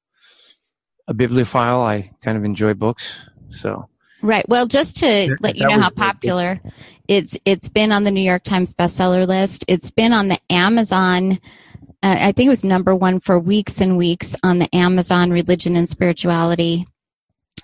[1.09, 1.81] a bibliophile.
[1.81, 3.13] I kind of enjoy books,
[3.49, 3.89] so.
[4.23, 4.49] Right.
[4.49, 6.61] Well, just to let you know how popular
[7.09, 9.65] it's it's been on the New York Times bestseller list.
[9.67, 11.41] It's been on the Amazon.
[12.03, 15.75] Uh, I think it was number one for weeks and weeks on the Amazon religion
[15.77, 16.87] and spirituality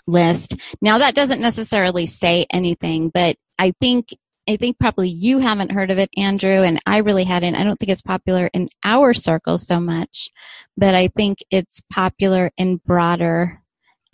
[0.07, 0.55] list.
[0.81, 4.09] Now that doesn't necessarily say anything, but I think
[4.49, 7.55] I think probably you haven't heard of it, Andrew, and I really hadn't.
[7.55, 10.31] I don't think it's popular in our circles so much,
[10.77, 13.63] but I think it's popular in broader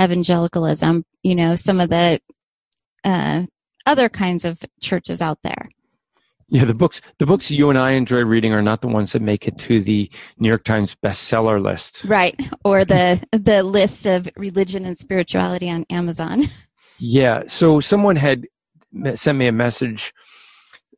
[0.01, 2.21] evangelicalism, you know, some of the
[3.05, 3.47] uh,
[3.87, 5.69] other kinds of churches out there.
[6.49, 9.23] Yeah, the books the books you and I enjoy reading are not the ones that
[9.23, 12.05] make it to the New York Times bestseller list.
[12.05, 12.35] Right.
[12.65, 16.47] Or the the list of religion and spirituality on Amazon.
[16.99, 17.45] Yeah.
[17.47, 18.47] So someone had
[19.15, 20.13] sent me a message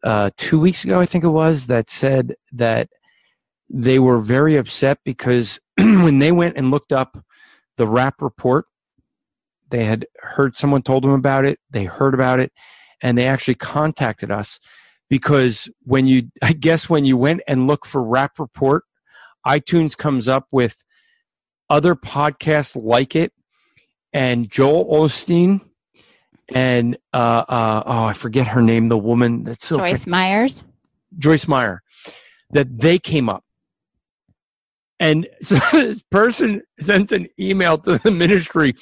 [0.03, 2.89] uh, two weeks ago, I think it was, that said that
[3.69, 7.25] they were very upset because when they went and looked up
[7.77, 8.67] the Rapp Report,
[9.71, 12.53] they had heard someone told them about it, they heard about it,
[13.01, 14.61] and they actually contacted us
[15.09, 18.85] because when you, I guess, when you went and look for Rapp Report,
[19.47, 20.85] iTunes comes up with
[21.71, 23.33] other podcasts like it,
[24.13, 25.63] and Joel Osteen
[26.49, 30.65] and uh, uh, oh, I forget her name, the woman that's so Joyce Myers,
[31.19, 31.83] Joyce Meyer,
[32.51, 33.45] that they came up.
[35.01, 38.75] And so this person sent an email to the ministry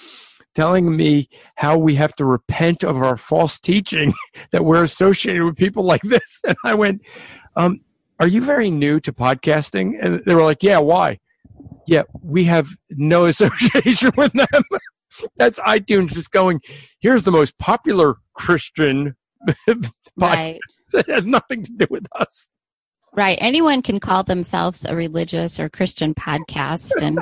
[0.55, 4.13] telling me how we have to repent of our false teaching
[4.51, 6.43] that we're associated with people like this.
[6.47, 7.03] And I went,
[7.57, 7.81] um,
[8.19, 9.95] Are you very new to podcasting?
[10.01, 11.19] And they were like, Yeah, why?
[11.87, 14.63] Yeah, we have no association with them.
[15.37, 16.61] That's iTunes just going,
[17.01, 19.17] here's the most popular Christian
[20.17, 20.59] right.
[20.95, 22.49] It has nothing to do with us.
[23.15, 23.39] Right.
[23.41, 27.21] Anyone can call themselves a religious or Christian podcast and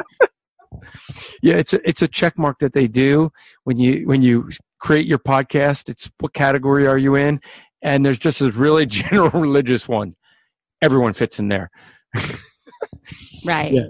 [1.42, 3.30] Yeah, it's a it's a check mark that they do
[3.64, 5.88] when you when you create your podcast.
[5.88, 7.40] It's what category are you in?
[7.82, 10.14] And there's just this really general religious one.
[10.82, 11.70] Everyone fits in there.
[13.44, 13.72] right.
[13.72, 13.86] Yeah.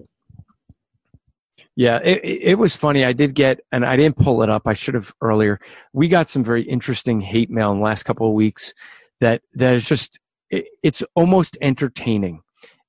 [1.78, 3.04] Yeah, it, it was funny.
[3.04, 4.62] I did get, and I didn't pull it up.
[4.66, 5.60] I should have earlier.
[5.92, 8.74] We got some very interesting hate mail in the last couple of weeks.
[9.20, 10.18] That that is just,
[10.50, 12.42] it, it's almost entertaining.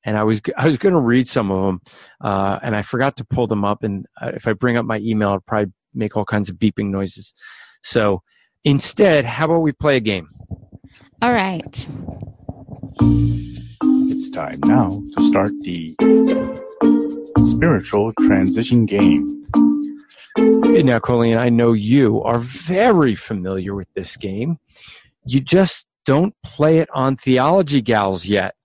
[0.04, 1.82] And I was I was going to read some of them,
[2.22, 3.84] uh, and I forgot to pull them up.
[3.84, 6.90] And uh, if I bring up my email, I'll probably make all kinds of beeping
[6.90, 7.32] noises.
[7.84, 8.24] So
[8.64, 10.30] instead, how about we play a game?
[11.22, 11.88] All right.
[14.20, 15.96] It's time now to start the
[17.38, 19.26] spiritual transition game.
[20.38, 24.60] Now, Colleen, I know you are very familiar with this game.
[25.24, 28.56] You just don't play it on Theology Gals yet.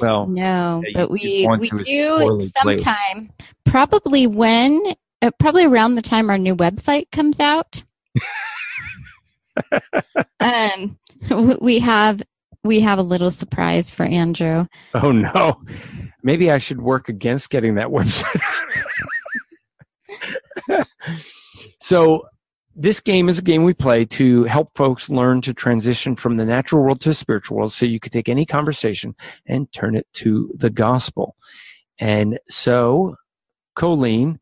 [0.00, 3.30] Well, no, yeah, but we we do sometime.
[3.66, 4.82] Probably when,
[5.22, 7.84] uh, probably around the time our new website comes out.
[10.40, 10.98] um,
[11.60, 12.20] we have
[12.66, 14.66] we have a little surprise for Andrew.
[14.94, 15.60] Oh no.
[16.22, 18.40] Maybe I should work against getting that website.
[21.78, 22.26] so
[22.74, 26.44] this game is a game we play to help folks learn to transition from the
[26.44, 29.14] natural world to the spiritual world so you could take any conversation
[29.46, 31.36] and turn it to the gospel.
[31.98, 33.16] And so
[33.74, 34.38] Colleen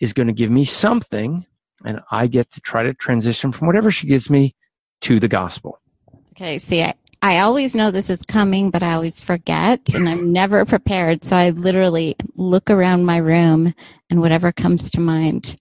[0.00, 1.46] is going to give me something
[1.84, 4.56] and I get to try to transition from whatever she gives me
[5.02, 5.80] to the gospel.
[6.32, 6.94] Okay, see, I,
[7.26, 11.24] I always know this is coming, but I always forget and I'm never prepared.
[11.24, 13.74] So I literally look around my room
[14.08, 15.56] and whatever comes to mind.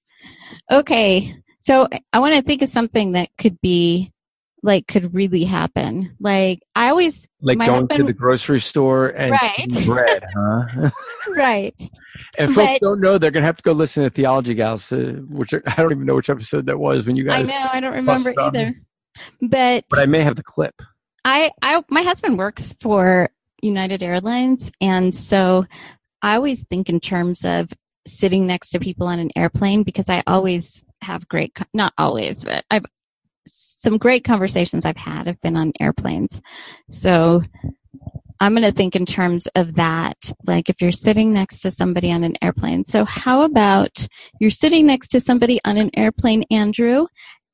[0.72, 1.36] Okay.
[1.62, 4.12] So I want to think of something that could be
[4.62, 6.16] like could really happen.
[6.20, 9.86] Like I always Like going husband- to the grocery store and Right.
[9.88, 10.90] bread, huh?
[11.36, 11.74] right.
[12.38, 15.20] if folks But- don't know, they're gonna have to go listen to Theology Gals, uh,
[15.30, 17.50] which are, I don't even know which episode that was when you guys.
[17.50, 18.60] I know, I don't remember bust on me.
[18.60, 18.82] either.
[19.42, 20.76] But But I may have the clip.
[21.26, 23.30] I, I, my husband works for
[23.62, 25.66] United Airlines, and so
[26.22, 27.74] I always think in terms of
[28.08, 32.64] sitting next to people on an airplane because I always have great, not always, but
[32.70, 32.86] I've
[33.48, 36.42] some great conversations I've had have been on airplanes.
[36.90, 37.42] So
[38.40, 42.12] I'm going to think in terms of that, like if you're sitting next to somebody
[42.12, 42.86] on an airplane.
[42.86, 44.08] So how about
[44.40, 47.08] you're sitting next to somebody on an airplane, Andrew,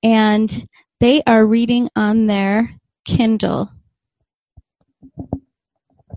[0.04, 0.64] and
[1.00, 3.72] they are reading on their Kindle.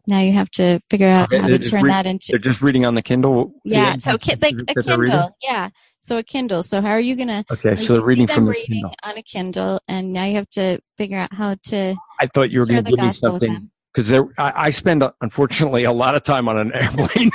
[0.07, 2.95] Now you have to figure out how to turn that into They're just reading on
[2.95, 3.55] the Kindle.
[3.65, 3.97] yeah.
[3.97, 5.15] So ki- like a that they're reading?
[5.15, 5.69] Kindle, yeah.
[6.01, 6.63] So a Kindle.
[6.63, 7.45] So how are you gonna?
[7.51, 8.95] Okay, so they're reading from the reading Kindle.
[9.03, 12.61] on a Kindle, and now you have to figure out how to I thought you
[12.61, 14.27] were going to give me something because there.
[14.39, 17.31] I, I spend unfortunately a lot of time on an airplane.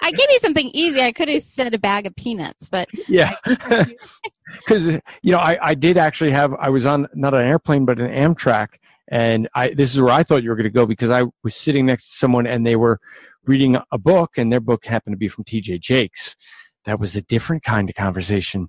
[0.00, 1.00] I gave you something easy.
[1.00, 5.74] I could have said a bag of peanuts, but yeah, because you know I, I
[5.74, 8.68] did actually have I was on not an airplane but an Amtrak,
[9.08, 11.54] and I this is where I thought you were going to go because I was
[11.54, 13.00] sitting next to someone and they were
[13.44, 15.78] reading a book and their book happened to be from T.D.
[15.78, 16.36] Jakes.
[16.84, 18.68] That was a different kind of conversation.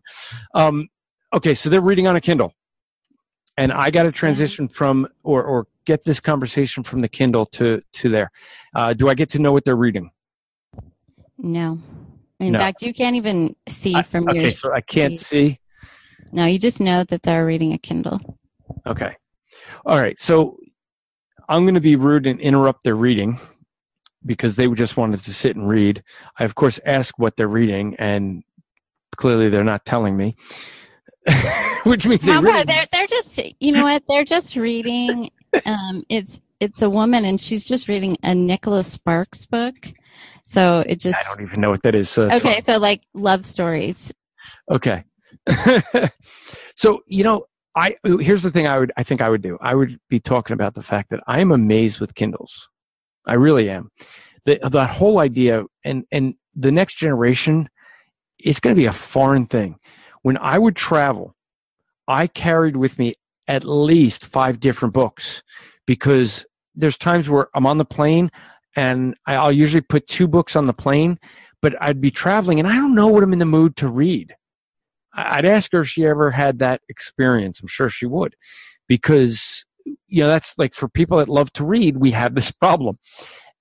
[0.54, 0.88] Um,
[1.34, 2.54] okay, so they're reading on a Kindle,
[3.56, 7.82] and I got to transition from or or get this conversation from the Kindle to
[7.94, 8.32] to there.
[8.74, 10.12] Uh, do I get to know what they're reading?
[11.40, 11.80] No.
[12.40, 12.60] In No.
[12.60, 14.52] fact, you can't even see I- from okay, your.
[14.52, 15.60] so I can't see.
[16.32, 18.38] No, you just know that they're reading a Kindle.
[18.86, 19.16] Okay.
[19.86, 20.18] All right.
[20.20, 20.58] So
[21.50, 23.40] I'm going to be rude and interrupt their reading
[24.26, 26.04] because they just wanted to sit and read.
[26.38, 28.44] I, of course, ask what they're reading, and
[29.18, 30.36] clearly they're not telling me,
[31.84, 35.32] which means they No, really, they're they're just you know what they're just reading.
[35.66, 39.76] Um, it's it's a woman and she's just reading a Nicholas Sparks book.
[40.50, 41.20] So it just.
[41.20, 42.10] I don't even know what that is.
[42.10, 42.62] So okay.
[42.62, 44.12] So like love stories.
[44.72, 45.04] Okay.
[46.76, 47.45] so, you know,
[47.76, 49.60] I here's the thing I would I think I would do.
[49.62, 52.68] I would be talking about the fact that I am amazed with Kindles.
[53.28, 53.91] I really am.
[54.45, 57.70] The that whole idea and and the next generation
[58.39, 59.78] it's going to be a foreign thing.
[60.24, 61.36] When I would travel,
[62.08, 63.14] I carried with me
[63.47, 65.43] at least 5 different books
[65.86, 68.32] because there's times where I'm on the plane
[68.76, 71.20] and I'll usually put two books on the plane,
[71.62, 74.36] but I'd be traveling and I don't know what I'm in the mood to read.
[75.14, 77.60] I'd ask her if she ever had that experience.
[77.60, 78.36] I'm sure she would,
[78.88, 79.66] because
[80.08, 82.96] you know that's like for people that love to read, we have this problem.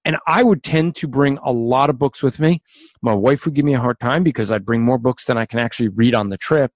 [0.04, 2.62] And I would tend to bring a lot of books with me.
[3.02, 5.44] My wife would give me a hard time because I'd bring more books than I
[5.44, 6.72] can actually read on the trip.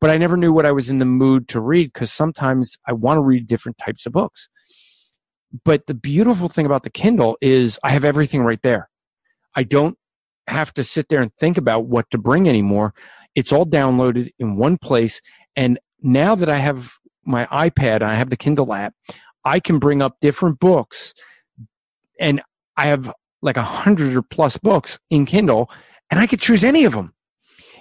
[0.00, 2.92] But I never knew what I was in the mood to read because sometimes I
[2.92, 4.48] want to read different types of books.
[5.64, 8.88] But the beautiful thing about the Kindle is I have everything right there.
[9.54, 9.96] I don't
[10.48, 12.94] have to sit there and think about what to bring anymore.
[13.34, 15.20] It's all downloaded in one place.
[15.54, 16.94] And now that I have
[17.24, 18.94] my iPad and I have the Kindle app,
[19.44, 21.14] I can bring up different books.
[22.18, 22.42] And
[22.76, 25.70] I have like a hundred or plus books in Kindle,
[26.10, 27.14] and I could choose any of them.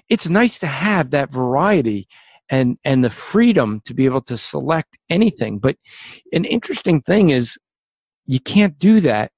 [0.10, 2.08] It's nice to have that variety
[2.50, 5.58] and and the freedom to be able to select anything.
[5.60, 5.78] But
[6.32, 7.58] an interesting thing is
[8.26, 9.32] you can't do that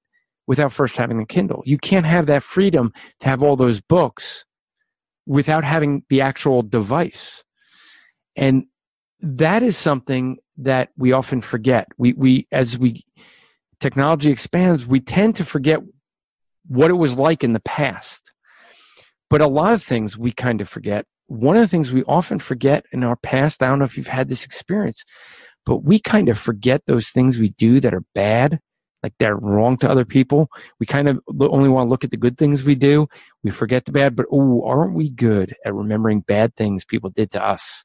[0.46, 1.62] without first having the Kindle.
[1.66, 4.44] You can't have that freedom to have all those books
[5.26, 7.44] without having the actual device.
[8.34, 8.64] And
[9.20, 11.88] that is something that we often forget.
[11.98, 13.04] We, we, as we,
[13.78, 15.80] technology expands, we tend to forget
[16.66, 18.32] what it was like in the past.
[19.28, 21.04] But a lot of things we kind of forget.
[21.26, 24.06] One of the things we often forget in our past, I don't know if you've
[24.06, 25.04] had this experience,
[25.66, 28.60] but we kind of forget those things we do that are bad,
[29.02, 30.48] like they're wrong to other people.
[30.80, 33.08] We kind of only want to look at the good things we do.
[33.42, 37.30] We forget the bad, but oh, aren't we good at remembering bad things people did
[37.32, 37.84] to us?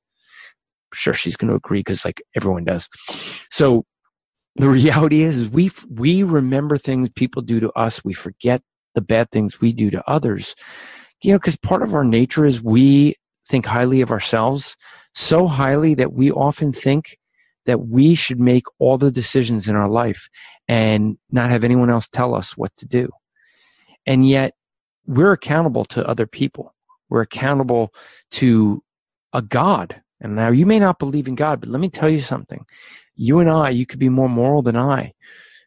[0.93, 2.87] sure she's going to agree because like everyone does.
[3.49, 3.85] So
[4.55, 8.03] the reality is, is we we remember things people do to us.
[8.03, 8.61] We forget
[8.95, 10.55] the bad things we do to others.
[11.23, 13.15] You know, because part of our nature is we
[13.47, 14.75] think highly of ourselves,
[15.15, 17.17] so highly that we often think
[17.65, 20.29] that we should make all the decisions in our life
[20.67, 23.09] and not have anyone else tell us what to do.
[24.05, 24.53] And yet,
[25.05, 26.73] we're accountable to other people.
[27.09, 27.93] We're accountable
[28.31, 28.83] to
[29.33, 32.21] a God and now you may not believe in God, but let me tell you
[32.21, 32.65] something.
[33.15, 35.13] You and I, you could be more moral than I,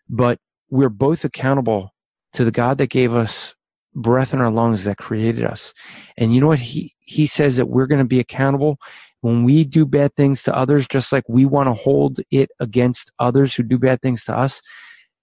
[0.08, 0.40] but
[0.70, 1.94] we're both accountable
[2.32, 3.54] to the God that gave us
[3.94, 5.74] breath in our lungs that created us.
[6.16, 6.58] And you know what?
[6.58, 8.78] He, he says that we're going to be accountable
[9.26, 13.10] when we do bad things to others, just like we want to hold it against
[13.18, 14.62] others who do bad things to us,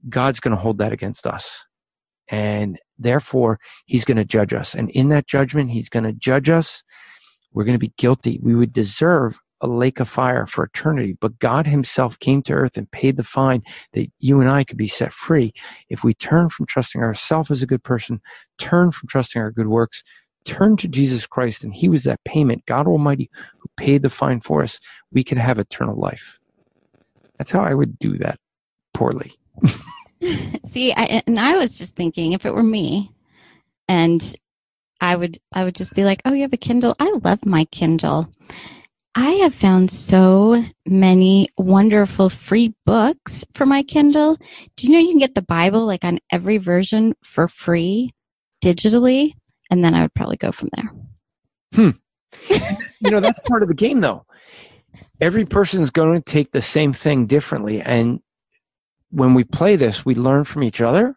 [0.09, 1.63] God's going to hold that against us.
[2.27, 4.75] And therefore, he's going to judge us.
[4.75, 6.84] And in that judgment, he's going to judge us.
[7.53, 8.41] We're going to be guilty.
[8.43, 11.15] We would deserve a lake of fire for eternity.
[11.21, 13.63] But God himself came to earth and paid the fine
[13.93, 15.53] that you and I could be set free
[15.89, 18.19] if we turn from trusting ourselves as a good person,
[18.57, 20.03] turn from trusting our good works,
[20.45, 23.30] turn to Jesus Christ, and he was that payment, God Almighty,
[23.60, 24.80] who paid the fine for us,
[25.11, 26.40] we could have eternal life.
[27.38, 28.40] That's how I would do that
[28.94, 29.34] poorly.
[30.65, 33.11] See, I, and I was just thinking if it were me,
[33.88, 34.36] and
[35.02, 36.95] I would, I would just be like, "Oh, you have a Kindle?
[36.99, 38.32] I love my Kindle."
[39.15, 44.38] I have found so many wonderful free books for my Kindle.
[44.76, 48.11] Do you know you can get the Bible like on every version for free
[48.64, 49.34] digitally?
[49.74, 50.91] And then I would probably go from there.
[51.74, 51.90] Hmm.
[53.02, 54.24] you know, that's part of the game though.
[55.20, 57.82] Every person is going to take the same thing differently.
[57.82, 58.20] And
[59.10, 61.16] when we play this, we learn from each other.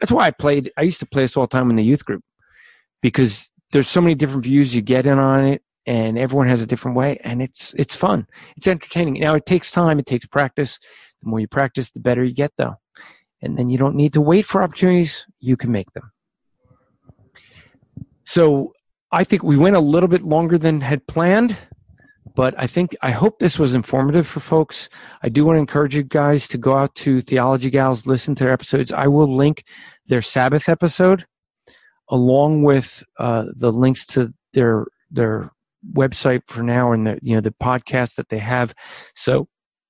[0.00, 2.06] That's why I played, I used to play this all the time in the youth
[2.06, 2.22] group
[3.02, 6.66] because there's so many different views you get in on it and everyone has a
[6.66, 8.26] different way and it's it's fun
[8.56, 10.80] it's entertaining now it takes time it takes practice
[11.22, 12.74] the more you practice the better you get though
[13.42, 16.10] and then you don't need to wait for opportunities you can make them
[18.26, 18.72] so
[19.12, 21.56] i think we went a little bit longer than had planned
[22.34, 24.88] but i think i hope this was informative for folks
[25.22, 28.44] i do want to encourage you guys to go out to theology gals listen to
[28.44, 29.64] their episodes i will link
[30.06, 31.24] their sabbath episode
[32.08, 35.50] along with uh, the links to their their
[35.92, 38.74] website for now and the you know the podcasts that they have.
[39.14, 39.48] So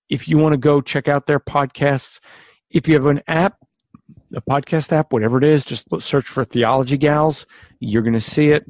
[0.08, 2.20] if you want to go check out their podcasts,
[2.70, 3.56] if you have an app,
[4.34, 7.46] a podcast app, whatever it is, just search for Theology Gals.
[7.80, 8.64] You're going to see it,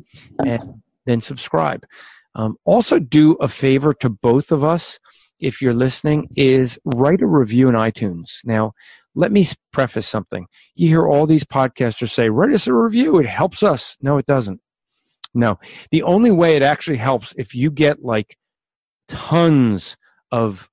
[0.45, 1.87] and then subscribe.
[2.35, 4.99] Um, also, do a favor to both of us
[5.39, 8.45] if you're listening is write a review in iTunes.
[8.45, 8.73] Now,
[9.15, 10.47] let me preface something.
[10.74, 13.19] You hear all these podcasters say, write us a review.
[13.19, 13.97] It helps us.
[14.01, 14.61] No, it doesn't.
[15.35, 15.59] No,
[15.91, 18.39] the only way it actually helps if you get like
[19.09, 19.97] tons
[20.31, 20.69] of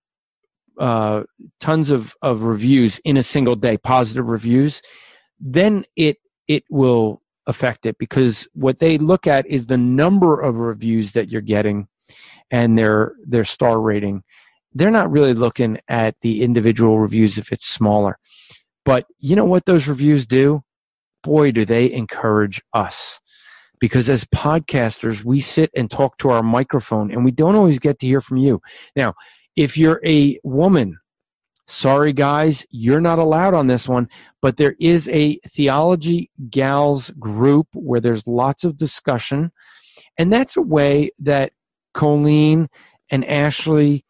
[0.79, 1.23] uh,
[1.59, 4.81] tons of, of reviews in a single day, positive reviews,
[5.39, 6.17] then it
[6.47, 11.29] it will affect it because what they look at is the number of reviews that
[11.29, 11.87] you're getting
[12.51, 14.23] and their their star rating.
[14.73, 18.17] They're not really looking at the individual reviews if it's smaller.
[18.85, 20.63] But you know what those reviews do?
[21.21, 23.19] Boy, do they encourage us
[23.83, 27.99] because as podcasters, we sit and talk to our microphone and we don't always get
[27.99, 28.61] to hear from you.
[28.95, 29.13] Now,
[29.55, 30.99] if you're a woman,
[31.67, 34.09] sorry guys, you're not allowed on this one,
[34.41, 39.51] but there is a theology gals group where there's lots of discussion.
[40.17, 41.53] And that's a way that
[41.93, 42.69] Colleen
[43.11, 44.05] and Ashley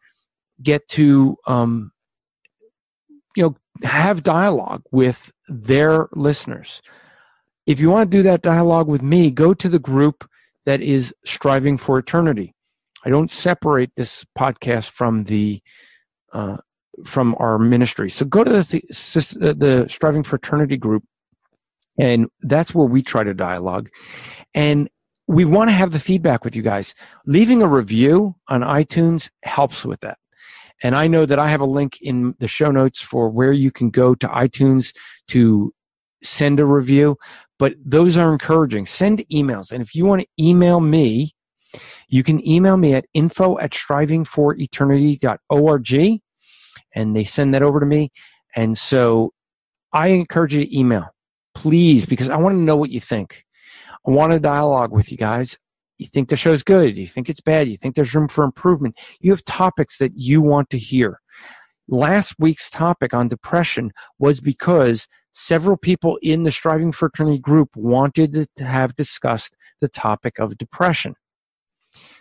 [0.62, 1.92] get to, um,
[3.36, 6.80] you know, have dialogue with their listeners
[7.66, 10.28] if you want to do that dialogue with me, go to the group
[10.66, 12.53] that is Striving for Eternity.
[13.04, 15.62] I don't separate this podcast from the
[16.32, 16.58] uh,
[17.04, 18.10] from our ministry.
[18.10, 21.04] So go to the, the the Striving for Eternity group,
[21.98, 23.90] and that's where we try to dialogue.
[24.54, 24.88] And
[25.26, 26.94] we want to have the feedback with you guys.
[27.26, 30.18] Leaving a review on iTunes helps with that.
[30.82, 33.70] And I know that I have a link in the show notes for where you
[33.70, 34.94] can go to iTunes
[35.28, 35.72] to
[36.22, 37.16] send a review
[37.58, 38.86] but those are encouraging.
[38.86, 39.70] Send emails.
[39.70, 41.33] And if you want to email me,
[42.08, 46.20] you can email me at info at strivingforeternity.org
[46.94, 48.12] and they send that over to me.
[48.54, 49.32] And so
[49.92, 51.08] I encourage you to email,
[51.54, 53.44] please, because I want to know what you think.
[54.06, 55.58] I want to dialogue with you guys.
[55.98, 56.96] You think the show's good?
[56.96, 57.68] You think it's bad?
[57.68, 58.98] You think there's room for improvement?
[59.20, 61.20] You have topics that you want to hear.
[61.86, 67.70] Last week's topic on depression was because several people in the Striving for Eternity group
[67.76, 71.14] wanted to have discussed the topic of depression.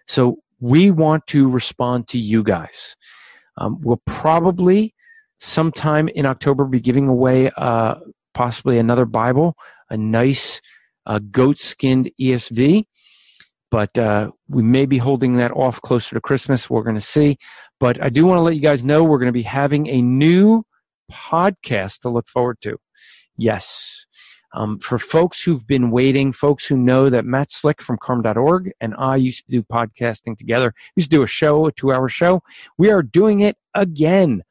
[0.08, 2.96] So we want to respond to you guys.
[3.58, 4.94] Um, we'll probably
[5.40, 7.96] sometime in October be giving away uh,
[8.34, 9.56] possibly another Bible,
[9.90, 10.62] a nice
[11.06, 12.86] uh, goat skinned ESV.
[13.70, 16.70] But uh, we may be holding that off closer to Christmas.
[16.70, 17.38] We're going to see.
[17.80, 20.02] But I do want to let you guys know we're going to be having a
[20.02, 20.64] new
[21.12, 22.78] podcast to look forward to.
[23.36, 24.06] Yes.
[24.54, 28.94] Um, for folks who've been waiting, folks who know that Matt Slick from carm.org and
[28.98, 32.08] I used to do podcasting together, we used to do a show, a two hour
[32.08, 32.44] show.
[32.78, 34.44] We are doing it again.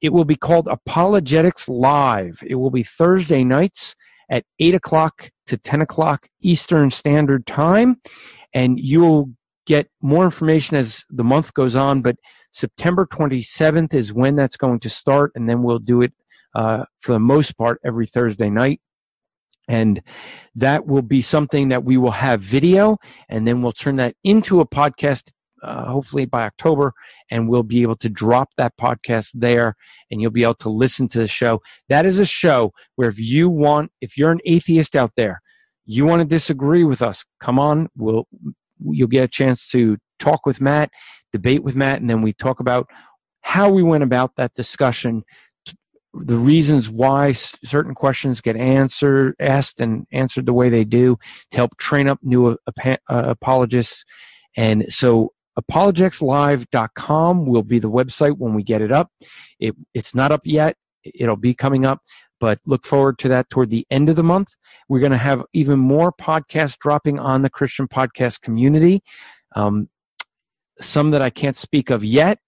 [0.00, 2.42] It will be called Apologetics Live.
[2.46, 3.96] It will be Thursday nights
[4.28, 8.00] at 8 o'clock to 10 o'clock Eastern Standard Time.
[8.52, 9.30] And you'll
[9.66, 12.16] get more information as the month goes on, but
[12.52, 16.12] September 27th is when that's going to start, and then we'll do it
[16.54, 18.80] uh, for the most part every Thursday night.
[19.68, 20.02] And
[20.54, 24.60] that will be something that we will have video, and then we'll turn that into
[24.60, 25.30] a podcast
[25.64, 26.92] uh, hopefully by October,
[27.30, 29.74] and we'll be able to drop that podcast there,
[30.10, 31.60] and you'll be able to listen to the show.
[31.88, 35.40] That is a show where if you want, if you're an atheist out there,
[35.86, 37.88] you want to disagree with us, come on.
[37.96, 38.26] We'll
[38.84, 40.90] you'll get a chance to talk with Matt,
[41.32, 42.90] debate with Matt, and then we talk about
[43.40, 45.22] how we went about that discussion
[46.22, 51.18] the reasons why certain questions get answered asked and answered the way they do
[51.50, 54.04] to help train up new uh, apologists
[54.56, 59.10] and so apologeticslive.com will be the website when we get it up.
[59.58, 60.76] It, it's not up yet.
[61.04, 62.00] It'll be coming up,
[62.40, 64.56] but look forward to that toward the end of the month.
[64.88, 69.02] We're going to have even more podcasts dropping on the Christian podcast community.
[69.54, 69.88] Um,
[70.80, 72.38] some that I can't speak of yet,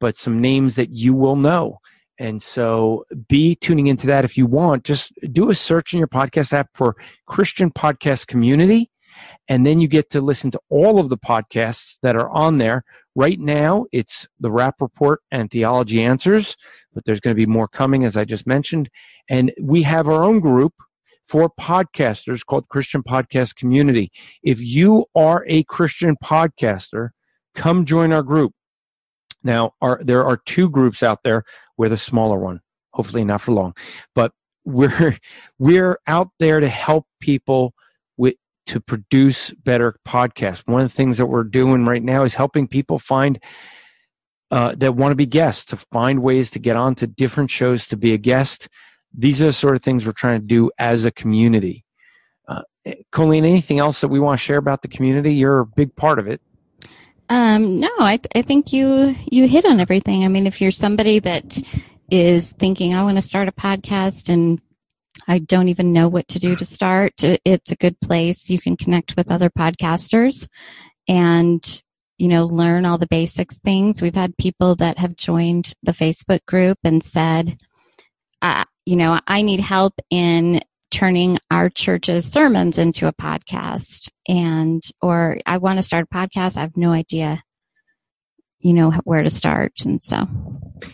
[0.00, 1.78] but some names that you will know.
[2.18, 4.84] And so be tuning into that if you want.
[4.84, 6.96] Just do a search in your podcast app for
[7.26, 8.90] Christian Podcast Community
[9.48, 12.84] and then you get to listen to all of the podcasts that are on there.
[13.14, 16.56] Right now, it's the Rapp Report and Theology Answers,
[16.94, 18.90] but there's going to be more coming, as I just mentioned.
[19.28, 20.74] And we have our own group
[21.26, 24.10] for podcasters called Christian Podcast Community.
[24.42, 27.10] If you are a Christian podcaster,
[27.54, 28.52] come join our group.
[29.48, 31.42] Now, our, there are two groups out there.
[31.78, 32.60] We're the smaller one,
[32.92, 33.74] hopefully not for long,
[34.14, 34.32] but
[34.66, 35.16] we're
[35.58, 37.72] we're out there to help people
[38.18, 38.34] with
[38.66, 40.64] to produce better podcasts.
[40.66, 43.42] One of the things that we're doing right now is helping people find
[44.50, 47.96] uh, that want to be guests to find ways to get onto different shows to
[47.96, 48.68] be a guest.
[49.16, 51.86] These are the sort of things we're trying to do as a community.
[52.46, 52.64] Uh,
[53.12, 55.32] Colleen, anything else that we want to share about the community?
[55.32, 56.42] You're a big part of it.
[57.28, 60.24] Um, no, I, th- I think you you hit on everything.
[60.24, 61.60] I mean, if you're somebody that
[62.10, 64.60] is thinking, I want to start a podcast and
[65.26, 67.12] I don't even know what to do to start.
[67.22, 68.48] It's a good place.
[68.48, 70.48] You can connect with other podcasters
[71.06, 71.82] and,
[72.16, 74.00] you know, learn all the basics things.
[74.00, 77.58] We've had people that have joined the Facebook group and said,
[78.40, 84.08] uh, you know, I need help in turning our church's sermons into a podcast.
[84.28, 86.56] And or I want to start a podcast.
[86.56, 87.42] I have no idea
[88.60, 89.72] you know where to start.
[89.84, 90.26] And so.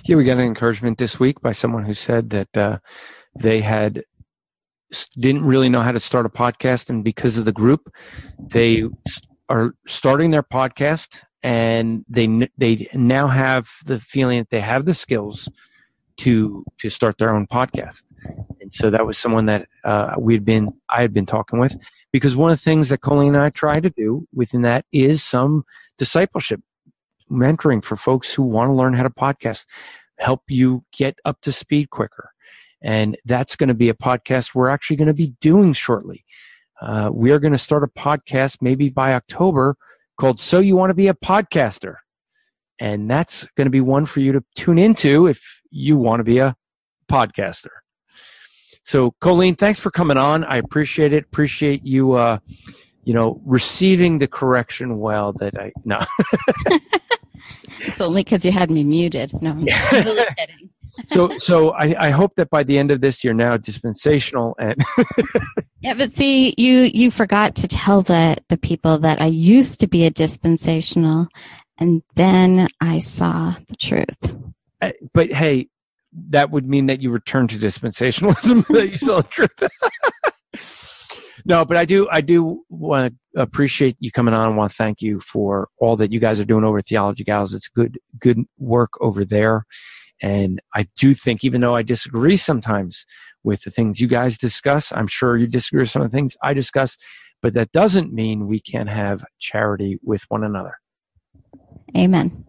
[0.05, 2.79] Yeah we got an encouragement this week by someone who said that uh,
[3.39, 4.05] they had
[5.19, 7.93] didn't really know how to start a podcast, and because of the group,
[8.39, 8.85] they
[9.49, 14.95] are starting their podcast, and they they now have the feeling that they have the
[14.95, 15.49] skills
[16.19, 18.03] to to start their own podcast.
[18.61, 21.77] And so that was someone that uh, we had been I had been talking with
[22.12, 25.23] because one of the things that Colleen and I try to do within that is
[25.23, 25.65] some
[25.99, 26.61] discipleship
[27.31, 29.66] mentoring for folks who want to learn how to podcast,
[30.19, 32.31] help you get up to speed quicker
[32.85, 36.24] and that's going to be a podcast we're actually going to be doing shortly.
[36.82, 39.74] Uh, we are going to start a podcast maybe by October
[40.20, 41.97] called So You Want to Be a Podcaster.
[42.78, 46.25] And that's going to be one for you to tune into if you want to
[46.25, 46.57] be a
[47.11, 47.71] podcaster.
[48.83, 50.45] So, Colleen, thanks for coming on.
[50.45, 51.25] I appreciate it.
[51.25, 52.39] Appreciate you, uh,
[53.05, 56.01] you know, receiving the correction well that I, no.
[57.81, 59.33] it's only because you had me muted.
[59.43, 59.65] No, I'm
[60.05, 60.71] really kidding
[61.07, 64.83] so so I, I hope that by the end of this you're now dispensational and
[65.81, 69.87] yeah but see you you forgot to tell the the people that i used to
[69.87, 71.29] be a dispensational
[71.79, 74.33] and then i saw the truth
[75.12, 75.69] but hey
[76.12, 79.51] that would mean that you return to dispensationalism that you saw truth
[81.44, 84.77] no but i do i do want to appreciate you coming on i want to
[84.77, 87.98] thank you for all that you guys are doing over at theology gals it's good
[88.20, 89.65] good work over there
[90.23, 93.05] and I do think, even though I disagree sometimes
[93.43, 96.36] with the things you guys discuss, I'm sure you disagree with some of the things
[96.43, 96.97] I discuss,
[97.43, 100.78] but that doesn't mean we can't have charity with one another.
[101.97, 102.44] Amen.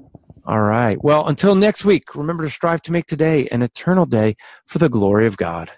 [0.48, 1.04] All right.
[1.04, 4.36] Well, until next week, remember to strive to make today an eternal day
[4.68, 5.72] for the glory of God.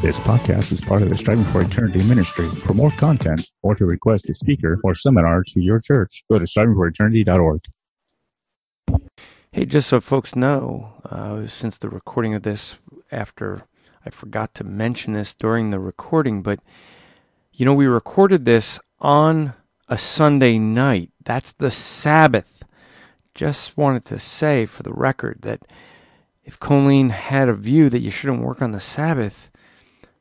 [0.00, 2.50] This podcast is part of the Striving for Eternity ministry.
[2.50, 6.46] For more content or to request a speaker or seminar to your church, go to
[6.46, 7.60] strivingforeternity.org.
[9.52, 12.76] Hey, just so folks know, uh, since the recording of this,
[13.12, 13.66] after
[14.06, 16.60] I forgot to mention this during the recording, but
[17.52, 19.52] you know, we recorded this on
[19.88, 21.10] a Sunday night.
[21.24, 22.53] That's the Sabbath.
[23.34, 25.62] Just wanted to say for the record that
[26.44, 29.50] if Colleen had a view that you shouldn't work on the Sabbath,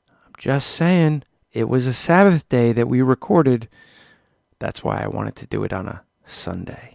[0.09, 3.69] I'm just saying it was a Sabbath day that we recorded
[4.59, 6.91] That's why I wanted to do it on a Sunday.